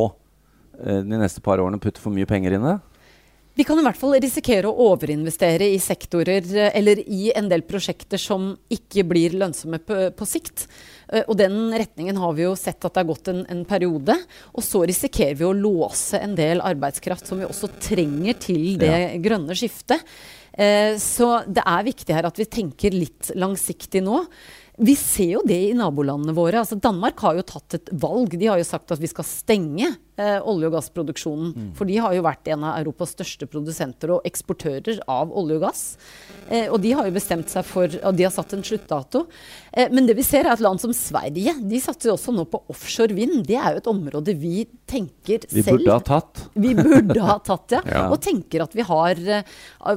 de 0.82 1.18
neste 1.18 1.42
par 1.46 1.62
årene 1.62 1.82
putter 1.82 2.02
for 2.02 2.14
mye 2.14 2.30
penger 2.30 2.56
inn 2.56 2.64
i 2.64 2.70
det? 2.72 2.91
Vi 3.54 3.66
kan 3.68 3.80
i 3.80 3.84
hvert 3.84 4.00
fall 4.00 4.16
risikere 4.24 4.70
å 4.70 4.88
overinvestere 4.94 5.68
i 5.74 5.80
sektorer 5.82 6.46
eh, 6.56 6.72
eller 6.78 7.02
i 7.04 7.34
en 7.36 7.50
del 7.52 7.66
prosjekter 7.68 8.22
som 8.22 8.54
ikke 8.72 9.04
blir 9.10 9.36
lønnsomme 9.42 9.82
på, 9.84 9.98
på 10.16 10.28
sikt. 10.30 10.68
Uh, 11.12 11.26
og 11.26 11.36
den 11.42 11.58
retningen 11.76 12.20
har 12.22 12.38
vi 12.38 12.46
jo 12.46 12.54
sett 12.56 12.80
at 12.80 12.94
det 12.94 13.04
har 13.04 13.10
gått 13.10 13.32
en, 13.34 13.44
en, 13.52 13.66
periode. 13.68 14.16
Og 14.56 14.64
så 14.64 14.86
risikerer 14.88 15.36
vi 15.40 15.48
å 15.48 15.56
låse 15.58 16.22
en 16.24 16.38
del 16.38 16.64
arbeidskraft 16.64 17.28
som 17.28 17.42
vi 17.42 17.50
også 17.50 17.74
trenger 17.82 18.40
til 18.40 18.80
det 18.80 18.94
ja. 18.94 19.12
grønne 19.24 19.58
skiftet. 19.60 20.08
Eh, 20.52 20.96
så 21.00 21.42
det 21.48 21.64
er 21.68 21.88
viktig 21.88 22.16
her 22.16 22.28
at 22.28 22.40
vi 22.40 22.48
tenker 22.48 22.96
litt 22.96 23.34
langsiktig 23.40 24.04
nå. 24.04 24.24
Vi 24.82 24.96
ser 24.98 25.36
jo 25.36 25.44
det 25.46 25.60
i 25.68 25.76
nabolandene 25.78 26.34
våre. 26.36 26.64
Altså 26.64 26.80
Danmark 26.80 27.20
har 27.24 27.38
jo 27.38 27.48
tatt 27.48 27.78
et 27.78 27.92
valg. 28.02 28.34
De 28.40 28.48
har 28.50 28.60
jo 28.60 28.68
sagt 28.68 28.92
at 28.96 29.02
vi 29.02 29.10
skal 29.12 29.28
stenge 29.28 29.92
eh, 29.92 30.11
olje- 30.42 30.70
og 30.70 30.76
gassproduksjonen. 30.76 31.54
Mm. 31.56 31.70
For 31.78 31.90
de 31.90 31.98
har 32.04 32.16
jo 32.16 32.26
vært 32.26 32.50
en 32.54 32.66
av 32.68 32.80
Europas 32.82 33.14
største 33.16 33.48
produsenter 33.50 34.14
og 34.16 34.28
eksportører 34.28 35.02
av 35.12 35.32
olje 35.38 35.60
og 35.60 35.66
gass. 35.66 35.84
Eh, 36.50 36.68
og 36.68 36.82
de 36.84 36.94
har 36.98 37.08
jo 37.08 37.16
bestemt 37.16 37.52
seg 37.52 37.66
for 37.68 37.88
Og 37.92 38.16
de 38.18 38.26
har 38.26 38.34
satt 38.34 38.54
en 38.56 38.64
sluttdato. 38.66 39.26
Eh, 39.72 39.90
men 39.92 40.08
det 40.08 40.16
vi 40.18 40.26
ser 40.26 40.46
er 40.46 40.56
at 40.56 40.64
land 40.64 40.82
som 40.82 40.94
Sverige 40.96 41.54
de 41.62 41.80
satser 41.82 42.14
også 42.14 42.34
nå 42.36 42.46
på 42.52 42.62
offshore 42.72 43.16
vind. 43.16 43.46
Det 43.48 43.58
er 43.58 43.76
jo 43.76 43.82
et 43.82 43.92
område 43.92 44.36
vi 44.38 44.66
tenker 44.90 45.46
vi 45.48 45.64
selv 45.64 45.80
Vi 45.80 45.86
burde 45.86 45.96
ha 45.96 46.06
tatt. 46.12 46.44
Vi 46.54 46.76
burde 46.76 47.20
ha 47.26 47.38
tatt, 47.40 47.78
ja. 47.78 47.82
ja. 47.96 48.06
Og 48.12 48.20
tenker 48.24 48.66
at 48.66 48.76
vi 48.76 48.86
har 48.88 49.22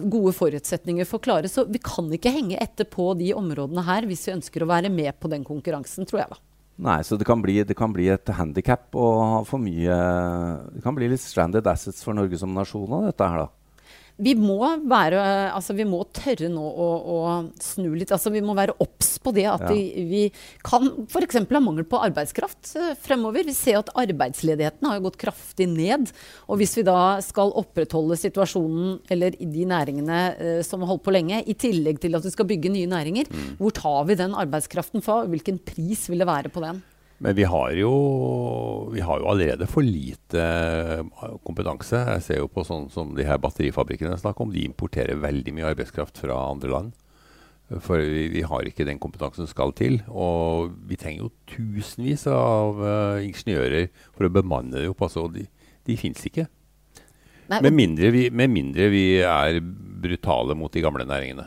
gode 0.04 0.34
forutsetninger 0.36 1.08
for 1.08 1.20
å 1.20 1.26
klare. 1.26 1.50
Så 1.50 1.66
vi 1.68 1.82
kan 1.82 2.10
ikke 2.12 2.32
henge 2.34 2.60
etter 2.62 2.88
på 2.88 3.12
de 3.18 3.32
områdene 3.36 3.84
her 3.86 4.08
hvis 4.08 4.28
vi 4.28 4.36
ønsker 4.38 4.64
å 4.64 4.70
være 4.70 4.92
med 4.92 5.16
på 5.20 5.30
den 5.32 5.46
konkurransen, 5.46 6.08
tror 6.08 6.24
jeg 6.24 6.34
da. 6.34 6.42
Nei, 6.74 7.00
så 7.06 7.14
det 7.16 7.26
kan 7.28 7.42
bli, 7.42 7.60
det 7.62 7.76
kan 7.78 7.92
bli 7.94 8.08
et 8.10 8.30
handikap 8.34 8.96
og 8.98 9.18
ha 9.22 9.42
for 9.46 9.62
mye 9.62 9.98
Det 10.74 10.80
kan 10.82 10.96
bli 10.96 11.06
litt 11.12 11.22
stranded 11.22 11.68
assets 11.70 12.02
for 12.02 12.18
Norge 12.18 12.40
som 12.40 12.50
nasjon 12.54 12.96
av 12.98 13.06
dette 13.12 13.28
her, 13.30 13.44
da 13.44 13.63
vi 14.16 14.34
må, 14.38 14.60
være, 14.86 15.18
altså 15.50 15.74
vi 15.74 15.86
må 15.88 16.04
tørre 16.14 16.46
nå 16.52 16.62
å, 16.62 16.86
å, 17.14 17.16
snu 17.58 17.96
litt. 17.96 18.12
Altså 18.14 18.30
vi 18.30 18.42
må 18.46 18.54
være 18.54 18.76
obs 18.82 19.16
på 19.18 19.32
det 19.34 19.46
at 19.50 19.64
ja. 19.66 19.72
vi, 19.74 20.04
vi 20.06 20.22
kan 20.62 20.86
f.eks. 21.08 21.40
ha 21.40 21.62
mangel 21.62 21.86
på 21.88 21.98
arbeidskraft 21.98 22.76
uh, 22.78 22.92
fremover. 23.02 23.42
Vi 23.48 23.56
ser 23.56 23.80
at 23.80 23.90
arbeidsledigheten 24.04 24.86
har 24.86 25.02
gått 25.02 25.18
kraftig 25.18 25.66
ned. 25.72 26.12
Og 26.46 26.62
hvis 26.62 26.76
vi 26.78 26.86
da 26.86 27.18
skal 27.26 27.56
opprettholde 27.58 28.18
situasjonen 28.20 29.00
eller 29.10 29.34
de 29.34 29.66
næringene 29.66 30.22
eh, 30.38 30.62
som 30.66 30.84
har 30.84 30.92
holdt 30.92 31.06
på 31.06 31.14
lenge, 31.14 31.42
i 31.50 31.56
tillegg 31.58 31.98
til 32.02 32.14
at 32.14 32.24
vi 32.24 32.32
skal 32.34 32.46
bygge 32.48 32.70
nye 32.70 32.90
næringer, 32.90 33.26
mm. 33.26 33.54
hvor 33.58 33.74
tar 33.74 34.02
vi 34.06 34.18
den 34.20 34.36
arbeidskraften 34.38 35.02
fra? 35.04 35.24
Hvilken 35.30 35.58
pris 35.66 36.06
vil 36.10 36.22
det 36.22 36.30
være 36.30 36.54
på 36.54 36.62
den? 36.62 36.84
Men 37.22 37.36
vi 37.38 37.44
har, 37.46 37.70
jo, 37.78 37.92
vi 38.92 39.00
har 39.00 39.20
jo 39.20 39.28
allerede 39.30 39.68
for 39.70 39.86
lite 39.86 40.40
eh, 40.42 41.30
kompetanse. 41.46 42.00
Jeg 42.16 42.24
ser 42.26 42.40
jo 42.42 42.50
på 42.50 42.64
sånn 42.66 42.88
som 42.92 43.14
de 43.16 43.26
her 43.26 43.38
batterifabrikkene 43.42 44.18
snakker 44.18 44.44
om. 44.44 44.52
De 44.52 44.64
importerer 44.66 45.20
veldig 45.22 45.54
mye 45.54 45.70
arbeidskraft 45.70 46.18
fra 46.24 46.36
andre 46.50 46.72
land. 46.72 46.92
For 47.80 48.02
vi, 48.02 48.26
vi, 48.34 48.42
har 48.44 48.66
ikke 48.68 48.84
den 48.84 49.00
kompetansen 49.00 49.46
som 49.46 49.52
skal 49.52 49.72
til. 49.78 50.00
Og 50.10 50.74
vi 50.88 50.98
trenger 51.00 51.24
jo 51.24 51.32
tusenvis 51.54 52.26
av 52.30 52.82
uh, 52.82 53.22
ingeniører 53.24 53.88
for 54.10 54.26
å 54.26 54.34
bemanne 54.34 54.82
det 54.82 54.90
opp. 54.90 55.06
Altså, 55.06 55.28
de, 55.32 55.46
de 55.88 55.96
fins 56.00 56.26
ikke. 56.28 56.48
Nei, 57.48 57.60
med, 57.60 57.74
mindre 57.76 58.10
vi, 58.12 58.26
med 58.32 58.52
mindre 58.52 58.88
vi 58.92 59.04
er 59.24 59.60
brutale 60.04 60.56
mot 60.56 60.72
de 60.72 60.82
gamle 60.84 61.06
næringene. 61.08 61.46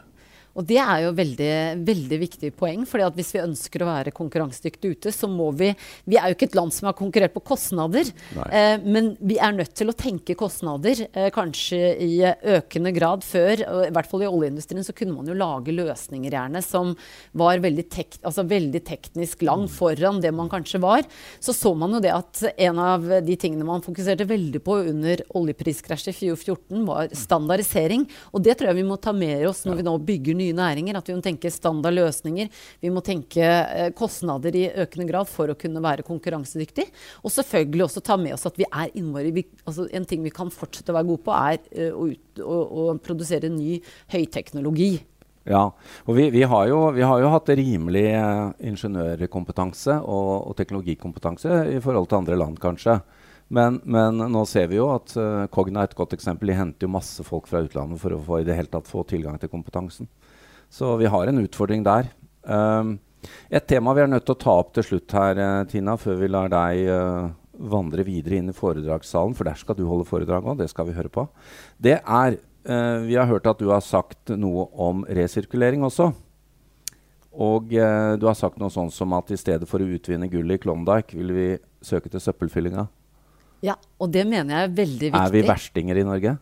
Og 0.57 0.65
det 0.65 0.79
er 0.81 1.03
jo 1.05 1.13
veldig, 1.17 1.51
veldig 1.85 2.19
viktig 2.23 2.51
poeng. 2.57 2.85
fordi 2.87 3.05
at 3.05 3.17
hvis 3.17 3.33
vi 3.35 3.43
ønsker 3.43 3.83
å 3.83 3.89
være 3.91 4.15
konkurransedyktige 4.15 4.97
ute, 4.97 5.13
så 5.13 5.29
må 5.29 5.51
vi 5.53 5.73
Vi 6.07 6.17
er 6.17 6.29
jo 6.29 6.35
ikke 6.37 6.47
et 6.49 6.55
land 6.55 6.73
som 6.73 6.87
har 6.87 6.95
konkurrert 6.97 7.33
på 7.33 7.43
kostnader, 7.43 8.07
eh, 8.51 8.77
men 8.83 9.17
vi 9.19 9.37
er 9.37 9.51
nødt 9.51 9.73
til 9.75 9.89
å 9.89 9.95
tenke 9.95 10.35
kostnader. 10.35 11.07
Eh, 11.13 11.29
kanskje 11.29 11.97
i 11.99 12.21
økende 12.23 12.93
grad 12.95 13.23
før. 13.23 13.61
I 13.87 13.91
hvert 13.91 14.09
fall 14.09 14.23
i 14.23 14.29
oljeindustrien 14.29 14.85
så 14.85 14.95
kunne 14.95 15.15
man 15.15 15.27
jo 15.27 15.35
lage 15.37 15.75
løsninger 15.75 16.31
gjerne 16.31 16.63
som 16.63 16.95
var 17.33 17.59
veldig, 17.59 17.89
tek, 17.89 18.17
altså 18.23 18.47
veldig 18.47 18.83
teknisk 18.85 19.41
lang 19.43 19.67
foran 19.67 20.21
det 20.21 20.33
man 20.33 20.49
kanskje 20.49 20.81
var. 20.81 21.03
Så 21.39 21.53
så 21.53 21.75
man 21.75 21.93
jo 21.93 21.99
det 21.99 22.13
at 22.13 22.43
en 22.57 22.79
av 22.79 23.03
de 23.03 23.35
tingene 23.35 23.67
man 23.67 23.83
fokuserte 23.85 24.27
veldig 24.27 24.63
på 24.63 24.79
under 24.89 25.21
oljepriskrasjet 25.37 26.15
i 26.15 26.31
2014, 26.31 26.85
var 26.87 27.11
standardisering. 27.13 28.07
Og 28.33 28.43
det 28.43 28.57
tror 28.57 28.71
jeg 28.71 28.79
vi 28.81 28.87
må 28.87 28.97
ta 29.01 29.13
med 29.15 29.45
oss 29.47 29.65
når 29.67 29.81
vi 29.81 29.87
nå 29.87 29.97
bygger 30.07 30.37
nye 30.37 30.46
nye 30.47 30.57
næringer. 30.57 30.99
At 30.99 31.11
vi 31.11 31.17
må 31.17 31.23
tenke 31.25 31.51
standard 31.53 31.97
løsninger. 31.97 32.51
Vi 32.83 32.93
må 32.93 33.03
tenke 33.05 33.43
eh, 33.43 33.89
kostnader 33.97 34.55
i 34.55 34.67
økende 34.85 35.07
grad 35.09 35.29
for 35.31 35.51
å 35.51 35.57
kunne 35.59 35.83
være 35.83 36.05
konkurransedyktig. 36.07 36.87
Og 37.23 37.33
selvfølgelig 37.33 37.87
også 37.87 38.05
ta 38.05 38.17
med 38.19 38.37
oss 38.37 38.47
at 38.49 38.57
vi 38.59 38.67
er 38.67 38.93
innmari 38.97 39.33
altså 39.67 39.87
En 39.93 40.05
ting 40.07 40.23
vi 40.23 40.31
kan 40.33 40.49
fortsette 40.53 40.91
å 40.93 40.95
være 40.95 41.07
gode 41.09 41.23
på, 41.25 41.33
er 41.35 41.59
uh, 41.91 41.97
å, 41.97 42.07
ut, 42.09 42.41
å, 42.41 42.55
å 42.63 42.85
produsere 43.03 43.49
ny 43.51 43.77
høyteknologi. 44.13 44.97
Ja, 45.47 45.69
og 46.03 46.17
vi, 46.17 46.27
vi, 46.33 46.41
har 46.43 46.65
jo, 46.67 46.79
vi, 46.95 47.03
har 47.07 47.21
jo, 47.23 47.29
hatt 47.31 47.51
rimelig 47.55 48.07
uh, 48.19 48.49
ingeniørkompetanse 48.71 49.95
og, 50.01 50.31
og, 50.49 50.55
teknologikompetanse 50.59 51.61
i 51.71 51.79
forhold 51.83 52.09
til 52.11 52.19
andre 52.19 52.39
land, 52.39 52.59
kanskje. 52.63 52.97
Men, 53.47 53.79
men, 53.87 54.19
nå 54.33 54.43
ser 54.49 54.67
vi 54.67 54.79
jo 54.79 54.89
at 54.91 55.13
uh, 55.15 55.45
Cogna 55.53 55.85
er 55.85 55.91
et 55.91 55.95
godt 55.95 56.17
eksempel. 56.17 56.51
De 56.51 56.57
henter 56.57 56.87
jo 56.87 56.95
masse 56.97 57.23
folk 57.23 57.47
fra 57.47 57.63
utlandet 57.63 58.01
for 58.01 58.15
å 58.15 58.19
få, 58.23 58.41
i 58.41 58.47
det 58.47 58.57
hele 58.57 58.71
tatt 58.73 58.89
få 58.91 59.05
tilgang 59.07 59.39
til 59.39 59.51
kompetansen. 59.53 60.09
Så 60.69 60.95
vi 60.99 61.09
har 61.09 61.27
en 61.27 61.41
utfordring 61.41 61.83
der. 61.85 62.11
Um, 62.43 62.97
et 63.51 63.65
tema 63.67 63.93
vi 63.95 64.03
er 64.03 64.11
nødt 64.11 64.25
til 64.27 64.35
å 64.35 64.39
ta 64.39 64.55
opp 64.61 64.73
til 64.75 64.85
slutt 64.85 65.15
her, 65.17 65.39
uh, 65.39 65.63
Tina, 65.69 65.97
før 65.99 66.19
vi 66.21 66.29
lar 66.31 66.51
deg 66.51 66.83
uh, 66.91 67.29
vandre 67.71 68.05
videre 68.07 68.39
inn 68.39 68.51
i 68.51 68.55
foredragssalen, 68.55 69.35
for 69.35 69.49
der 69.49 69.57
skal 69.59 69.77
du 69.77 69.85
holde 69.87 70.07
foredrag 70.07 70.45
òg, 70.45 70.59
det 70.61 70.69
skal 70.71 70.87
vi 70.89 70.95
høre 70.97 71.11
på, 71.11 71.25
det 71.81 71.97
er 71.99 72.37
uh, 72.37 72.99
Vi 73.07 73.17
har 73.17 73.27
hørt 73.29 73.49
at 73.49 73.59
du 73.59 73.71
har 73.71 73.83
sagt 73.83 74.33
noe 74.35 74.67
om 74.73 75.03
resirkulering 75.07 75.85
også. 75.87 76.11
Og 77.37 77.69
du 77.69 78.23
har 78.25 78.33
sagt 78.33 78.57
noe 78.57 78.71
sånn 78.73 78.87
som 78.89 79.11
at 79.13 79.29
i 79.29 79.37
stedet 79.37 79.67
for 79.69 79.77
å 79.77 79.85
utvinne 79.93 80.25
gull 80.31 80.49
i 80.49 80.57
Klondyke, 80.57 81.13
vil 81.19 81.35
vi 81.35 81.49
søke 81.85 82.09
til 82.09 82.23
søppelfyllinga. 82.23 82.87
Ja, 83.61 83.75
og 84.01 84.09
det 84.15 84.23
mener 84.25 84.55
jeg 84.55 84.69
er 84.71 84.73
veldig 84.79 85.11
viktig. 85.11 85.21
Er 85.21 85.35
vi 85.35 85.43
verstinger 85.45 85.99
i 86.01 86.05
Norge? 86.07 86.33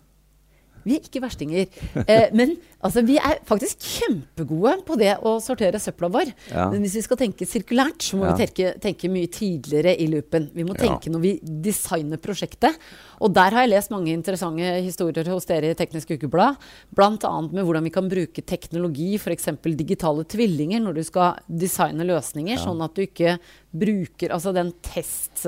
Vi 0.86 0.98
er 0.98 1.06
ikke 1.06 1.24
verstinger. 1.24 1.66
Eh, 2.06 2.28
men 2.38 2.52
altså, 2.86 3.02
vi 3.06 3.16
er 3.18 3.40
faktisk 3.48 3.82
kjempegode 3.82 4.76
på 4.86 4.98
det 5.00 5.16
å 5.26 5.36
sortere 5.42 5.80
søpla 5.82 6.10
vår. 6.14 6.30
Ja. 6.52 6.68
Men 6.70 6.84
hvis 6.84 6.98
vi 7.00 7.04
skal 7.06 7.18
tenke 7.18 7.48
sirkulært, 7.50 8.04
så 8.06 8.20
må 8.20 8.28
ja. 8.28 8.36
vi 8.36 8.46
tenke, 8.46 8.74
tenke, 8.84 9.10
mye 9.10 9.30
tidligere 9.32 9.96
i 9.98 10.06
loopen. 10.12 10.52
Vi 10.54 10.66
må 10.68 10.76
tenke 10.78 11.10
ja. 11.10 11.16
når 11.16 11.24
vi 11.24 11.32
designer 11.66 12.22
prosjektet. 12.22 12.78
Og 13.26 13.34
der 13.34 13.56
har 13.56 13.66
jeg 13.66 13.74
lest 13.74 13.94
mange 13.94 14.14
interessante 14.14 14.76
historier 14.86 15.32
hos 15.34 15.50
dere 15.50 15.74
i 15.74 15.80
Teknisk 15.80 16.14
Ukeblad. 16.14 16.62
Bl.a. 16.94 17.34
med 17.48 17.64
hvordan 17.64 17.88
vi 17.88 17.96
kan 17.96 18.12
bruke 18.12 18.46
teknologi, 18.46 19.16
f.eks. 19.18 19.50
digitale 19.66 20.28
tvillinger, 20.30 20.84
når 20.86 21.00
du 21.00 21.04
skal 21.08 21.42
designe 21.50 22.06
løsninger, 22.06 22.62
sånn 22.62 22.86
at 22.86 22.94
du 22.94 23.06
ikke 23.08 23.40
bruker 23.76 24.36
altså 24.36 24.54
den 24.56 24.72
test 24.86 25.48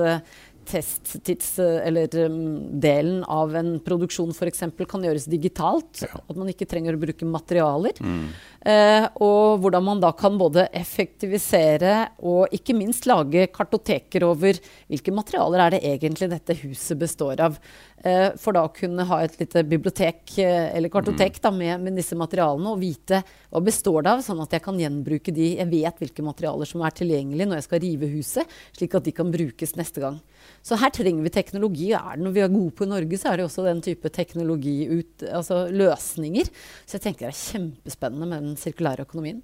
testtids... 0.68 1.56
Eller 1.58 2.12
um, 2.24 2.80
delen 2.80 3.22
av 3.24 3.54
en 3.56 3.74
produksjon 3.84 4.30
f.eks. 4.34 4.64
kan 4.88 5.04
gjøres 5.04 5.28
digitalt. 5.30 6.04
Ja. 6.04 6.22
At 6.24 6.38
man 6.38 6.50
ikke 6.52 6.68
trenger 6.68 6.96
å 6.96 7.02
bruke 7.02 7.28
materialer. 7.28 7.98
Mm. 8.02 8.28
Eh, 8.68 9.04
og 9.22 9.62
hvordan 9.62 9.84
man 9.86 10.00
da 10.02 10.10
kan 10.18 10.34
både 10.38 10.66
effektivisere 10.76 11.94
og 12.26 12.54
ikke 12.54 12.74
minst 12.76 13.06
lage 13.06 13.46
kartoteker 13.54 14.26
over 14.26 14.58
hvilke 14.90 15.14
materialer 15.14 15.62
er 15.62 15.76
det 15.76 15.84
egentlig 15.86 16.28
dette 16.32 16.56
huset 16.64 16.98
består 16.98 17.38
av. 17.44 17.58
Eh, 18.02 18.34
for 18.38 18.54
da 18.54 18.64
å 18.66 18.72
kunne 18.74 19.06
ha 19.08 19.20
et 19.24 19.38
lite 19.40 19.64
bibliotek 19.66 20.36
eh, 20.42 20.68
eller 20.76 20.90
kartotek 20.92 21.38
mm. 21.38 21.42
da, 21.46 21.50
med, 21.54 21.86
med, 21.86 21.96
disse 21.98 22.18
materialene 22.18 22.74
og 22.74 22.82
vite 22.82 23.22
hva 23.48 23.62
består 23.64 24.04
det 24.04 24.12
av, 24.12 24.22
sånn 24.26 24.42
at 24.44 24.54
jeg 24.54 24.64
kan 24.66 24.78
gjenbruke 24.78 25.34
de. 25.34 25.48
Jeg 25.58 25.70
vet 25.70 26.02
hvilke 26.02 26.26
materialer 26.26 26.68
som 26.68 26.84
er 26.86 26.94
tilgjengelige 26.98 27.48
når 27.48 27.62
jeg 27.62 27.68
skal 27.68 27.82
rive 27.86 28.10
huset, 28.12 28.58
slik 28.76 28.98
at 28.98 29.06
de 29.06 29.14
kan 29.16 29.32
brukes 29.34 29.74
neste 29.78 30.02
gang. 30.04 30.20
Så 30.66 30.78
her 30.80 30.92
trenger 30.94 31.24
vi 31.24 31.32
teknologi. 31.32 31.90
Er 31.96 32.16
det 32.16 32.24
noe 32.24 32.34
vi 32.34 32.42
er 32.44 32.52
gode 32.52 32.74
på 32.76 32.84
i 32.84 32.90
Norge, 32.90 33.18
så 33.20 33.32
er 33.32 33.40
det 33.40 33.46
også 33.48 33.66
den 33.66 33.82
type 33.84 34.10
teknologi 34.12 34.76
ut, 34.90 35.24
altså 35.30 35.66
løsninger. 35.72 36.50
Så 36.84 36.98
jeg 36.98 37.06
tenker 37.06 37.28
det 37.28 37.34
er 37.34 37.40
kjempespennende 37.40 38.28
med 38.28 38.44
den 38.44 38.58
sirkulære 38.60 39.06
økonomien. 39.08 39.42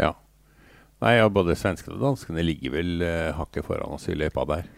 Ja. 0.00 0.14
Nei, 1.04 1.18
ja, 1.18 1.28
Både 1.28 1.56
svenskene 1.58 1.98
og 1.98 2.04
danskene 2.06 2.44
ligger 2.44 2.72
vel 2.78 3.04
eh, 3.04 3.34
hakket 3.36 3.66
foran 3.66 3.98
oss 3.98 4.08
i 4.08 4.16
løypa 4.16 4.46
der 4.48 4.68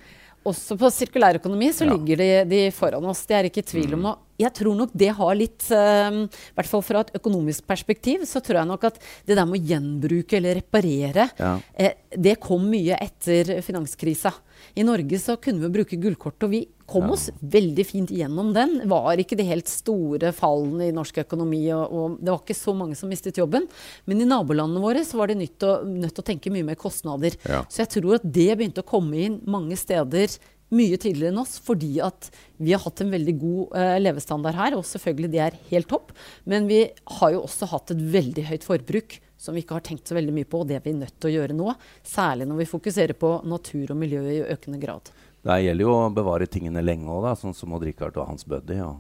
også 0.51 0.77
på 0.81 0.91
sirkulærøkonomi 0.93 1.71
så 1.75 1.87
ja. 1.87 1.93
ligger 1.95 2.21
de, 2.21 2.31
de, 2.51 2.63
foran 2.75 3.05
oss. 3.11 3.25
Det 3.29 3.37
er 3.39 3.49
ikke 3.49 3.65
tvil 3.67 3.95
om. 3.97 4.07
Mm. 4.09 4.25
jeg 4.39 4.55
tror 4.55 4.79
nok 4.79 4.95
det 5.03 5.11
har 5.19 5.35
litt 5.35 5.69
um, 5.75 6.21
I 6.25 6.57
hvert 6.59 6.71
fall 6.71 6.85
fra 6.87 7.03
et 7.05 7.15
økonomisk 7.19 7.67
perspektiv 7.67 8.25
så 8.29 8.43
tror 8.45 8.61
jeg 8.61 8.71
nok 8.71 8.89
at 8.91 9.01
det 9.27 9.37
der 9.37 9.49
med 9.49 9.59
å 9.59 9.71
gjenbruke 9.73 10.39
eller 10.39 10.59
reparere, 10.61 11.29
ja. 11.39 11.53
eh, 11.75 11.99
det 12.15 12.39
kom 12.43 12.69
mye 12.71 12.99
etter 12.99 13.59
finanskrisa. 13.67 14.33
I 14.79 14.87
Norge 14.87 15.21
så 15.23 15.39
kunne 15.43 15.65
vi 15.67 15.75
bruke 15.79 15.99
gullkort, 16.01 16.43
og 16.47 16.55
vi 16.55 16.65
kom 16.89 17.11
oss 17.13 17.29
veldig 17.41 17.85
fint 17.87 18.13
gjennom 18.15 18.53
den. 18.57 18.79
Var 18.89 19.21
ikke 19.21 19.39
de 19.39 19.47
helt 19.49 19.69
store 19.71 20.33
fallene 20.37 20.89
i 20.89 20.95
norsk 20.97 21.21
økonomi, 21.25 21.63
og, 21.77 21.85
og, 21.93 22.19
det 22.23 22.33
var 22.33 22.43
ikke 22.43 22.59
så 22.59 22.75
mange 22.77 22.99
som 22.99 23.11
mistet 23.13 23.41
jobben. 23.41 23.69
Men 24.09 24.23
i 24.25 24.29
nabolandene 24.29 24.83
våre 24.83 25.05
så 25.07 25.21
var 25.21 25.31
de 25.31 25.39
nødt 25.43 25.59
til 25.61 26.23
å, 26.23 26.27
tenke 26.29 26.53
mye 26.53 26.67
mer 26.67 26.79
kostnader. 26.81 27.37
Ja. 27.49 27.65
Så 27.69 27.85
jeg 27.85 27.93
tror 27.99 28.19
at 28.19 28.25
det 28.25 28.51
begynte 28.55 28.85
å 28.85 28.89
komme 28.89 29.21
inn 29.27 29.43
mange 29.49 29.77
steder 29.79 30.39
mye 30.75 30.99
tidligere 31.01 31.33
enn 31.33 31.41
oss, 31.41 31.57
fordi 31.65 31.95
at 32.05 32.29
vi 32.61 32.75
har 32.75 32.83
hatt 32.83 33.01
en 33.01 33.13
veldig 33.13 33.35
god 33.41 33.77
uh, 33.77 33.95
levestandard 34.03 34.59
her. 34.59 34.77
Og 34.77 34.85
selvfølgelig 34.89 35.33
det 35.33 35.45
er 35.45 35.63
helt 35.71 35.89
topp, 35.93 36.13
men 36.49 36.69
vi 36.69 36.83
har 37.21 37.33
jo 37.35 37.45
også 37.47 37.71
hatt 37.73 37.95
et 37.95 38.05
veldig 38.17 38.49
høyt 38.51 38.69
forbruk 38.69 39.21
som 39.39 39.55
vi 39.55 39.63
ikke 39.63 39.77
har 39.77 39.85
tenkt 39.87 40.11
så 40.11 40.17
veldig 40.17 40.35
mye 40.35 40.49
på, 40.51 40.61
og 40.61 40.69
det 40.69 40.81
er 40.81 40.85
vi 40.85 40.97
nødt 40.99 41.15
til 41.15 41.31
å 41.31 41.35
gjøre 41.37 41.57
nå. 41.57 41.71
Særlig 42.07 42.49
når 42.51 42.65
vi 42.65 42.73
fokuserer 42.73 43.15
på 43.19 43.37
natur 43.47 43.95
og 43.95 44.01
miljø 44.01 44.25
i 44.33 44.41
økende 44.51 44.81
grad. 44.83 45.13
Det 45.47 45.61
gjelder 45.63 45.87
jo 45.87 45.93
å 45.95 46.09
bevare 46.15 46.49
tingene 46.51 46.83
lenge 46.83 47.13
òg, 47.13 47.29
sånn 47.39 47.55
som 47.57 47.77
Odd 47.77 47.87
Rikard 47.87 48.17
og 48.19 48.33
hans 48.33 48.47
buddy. 48.49 48.81
Ja. 48.81 48.97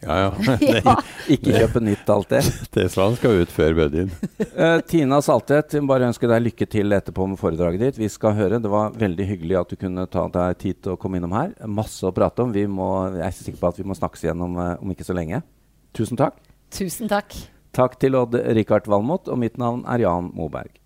Ja, 0.00 0.16
ja. 0.16 0.56
ja. 0.84 0.94
ikke 1.28 1.52
kjøpe 1.52 1.82
nytt 1.84 2.08
alltid. 2.08 2.46
Teslaen 2.72 3.16
skal 3.18 3.42
ut 3.42 3.52
før 3.52 3.76
buddyen. 3.76 4.12
uh, 4.54 4.78
Tina 4.90 5.20
Saltvedt, 5.24 5.76
bare 5.88 6.08
ønsker 6.08 6.30
deg 6.32 6.46
lykke 6.46 6.68
til 6.72 6.96
etterpå 6.96 7.26
med 7.28 7.40
foredraget 7.40 7.84
ditt. 7.84 8.00
Vi 8.00 8.08
skal 8.12 8.36
høre. 8.38 8.62
Det 8.62 8.72
var 8.72 8.96
veldig 8.96 9.28
hyggelig 9.34 9.60
at 9.60 9.74
du 9.74 9.80
kunne 9.80 10.06
ta 10.10 10.26
deg 10.32 10.58
tid 10.62 10.80
til 10.80 10.96
å 10.96 11.00
komme 11.00 11.20
innom 11.20 11.36
her. 11.36 11.52
Masse 11.68 12.06
å 12.08 12.14
prate 12.16 12.46
om. 12.46 12.56
Må, 12.72 12.90
jeg 13.18 13.26
er 13.28 13.36
sikker 13.36 13.60
på 13.60 13.72
at 13.74 13.80
vi 13.82 13.88
må 13.88 13.96
snakkes 13.98 14.24
igjen 14.24 14.46
om, 14.46 14.56
uh, 14.56 14.74
om 14.80 14.96
ikke 14.96 15.06
så 15.06 15.16
lenge. 15.16 15.42
Tusen 15.96 16.20
takk. 16.20 16.40
Tusen 16.72 17.10
takk. 17.10 17.36
Takk 17.76 18.00
til 18.02 18.16
Odd 18.18 18.34
Rikard 18.56 18.88
Valmot, 18.90 19.28
og 19.30 19.38
mitt 19.42 19.60
navn 19.60 19.84
er 19.90 20.06
Jan 20.06 20.32
Moberg. 20.34 20.79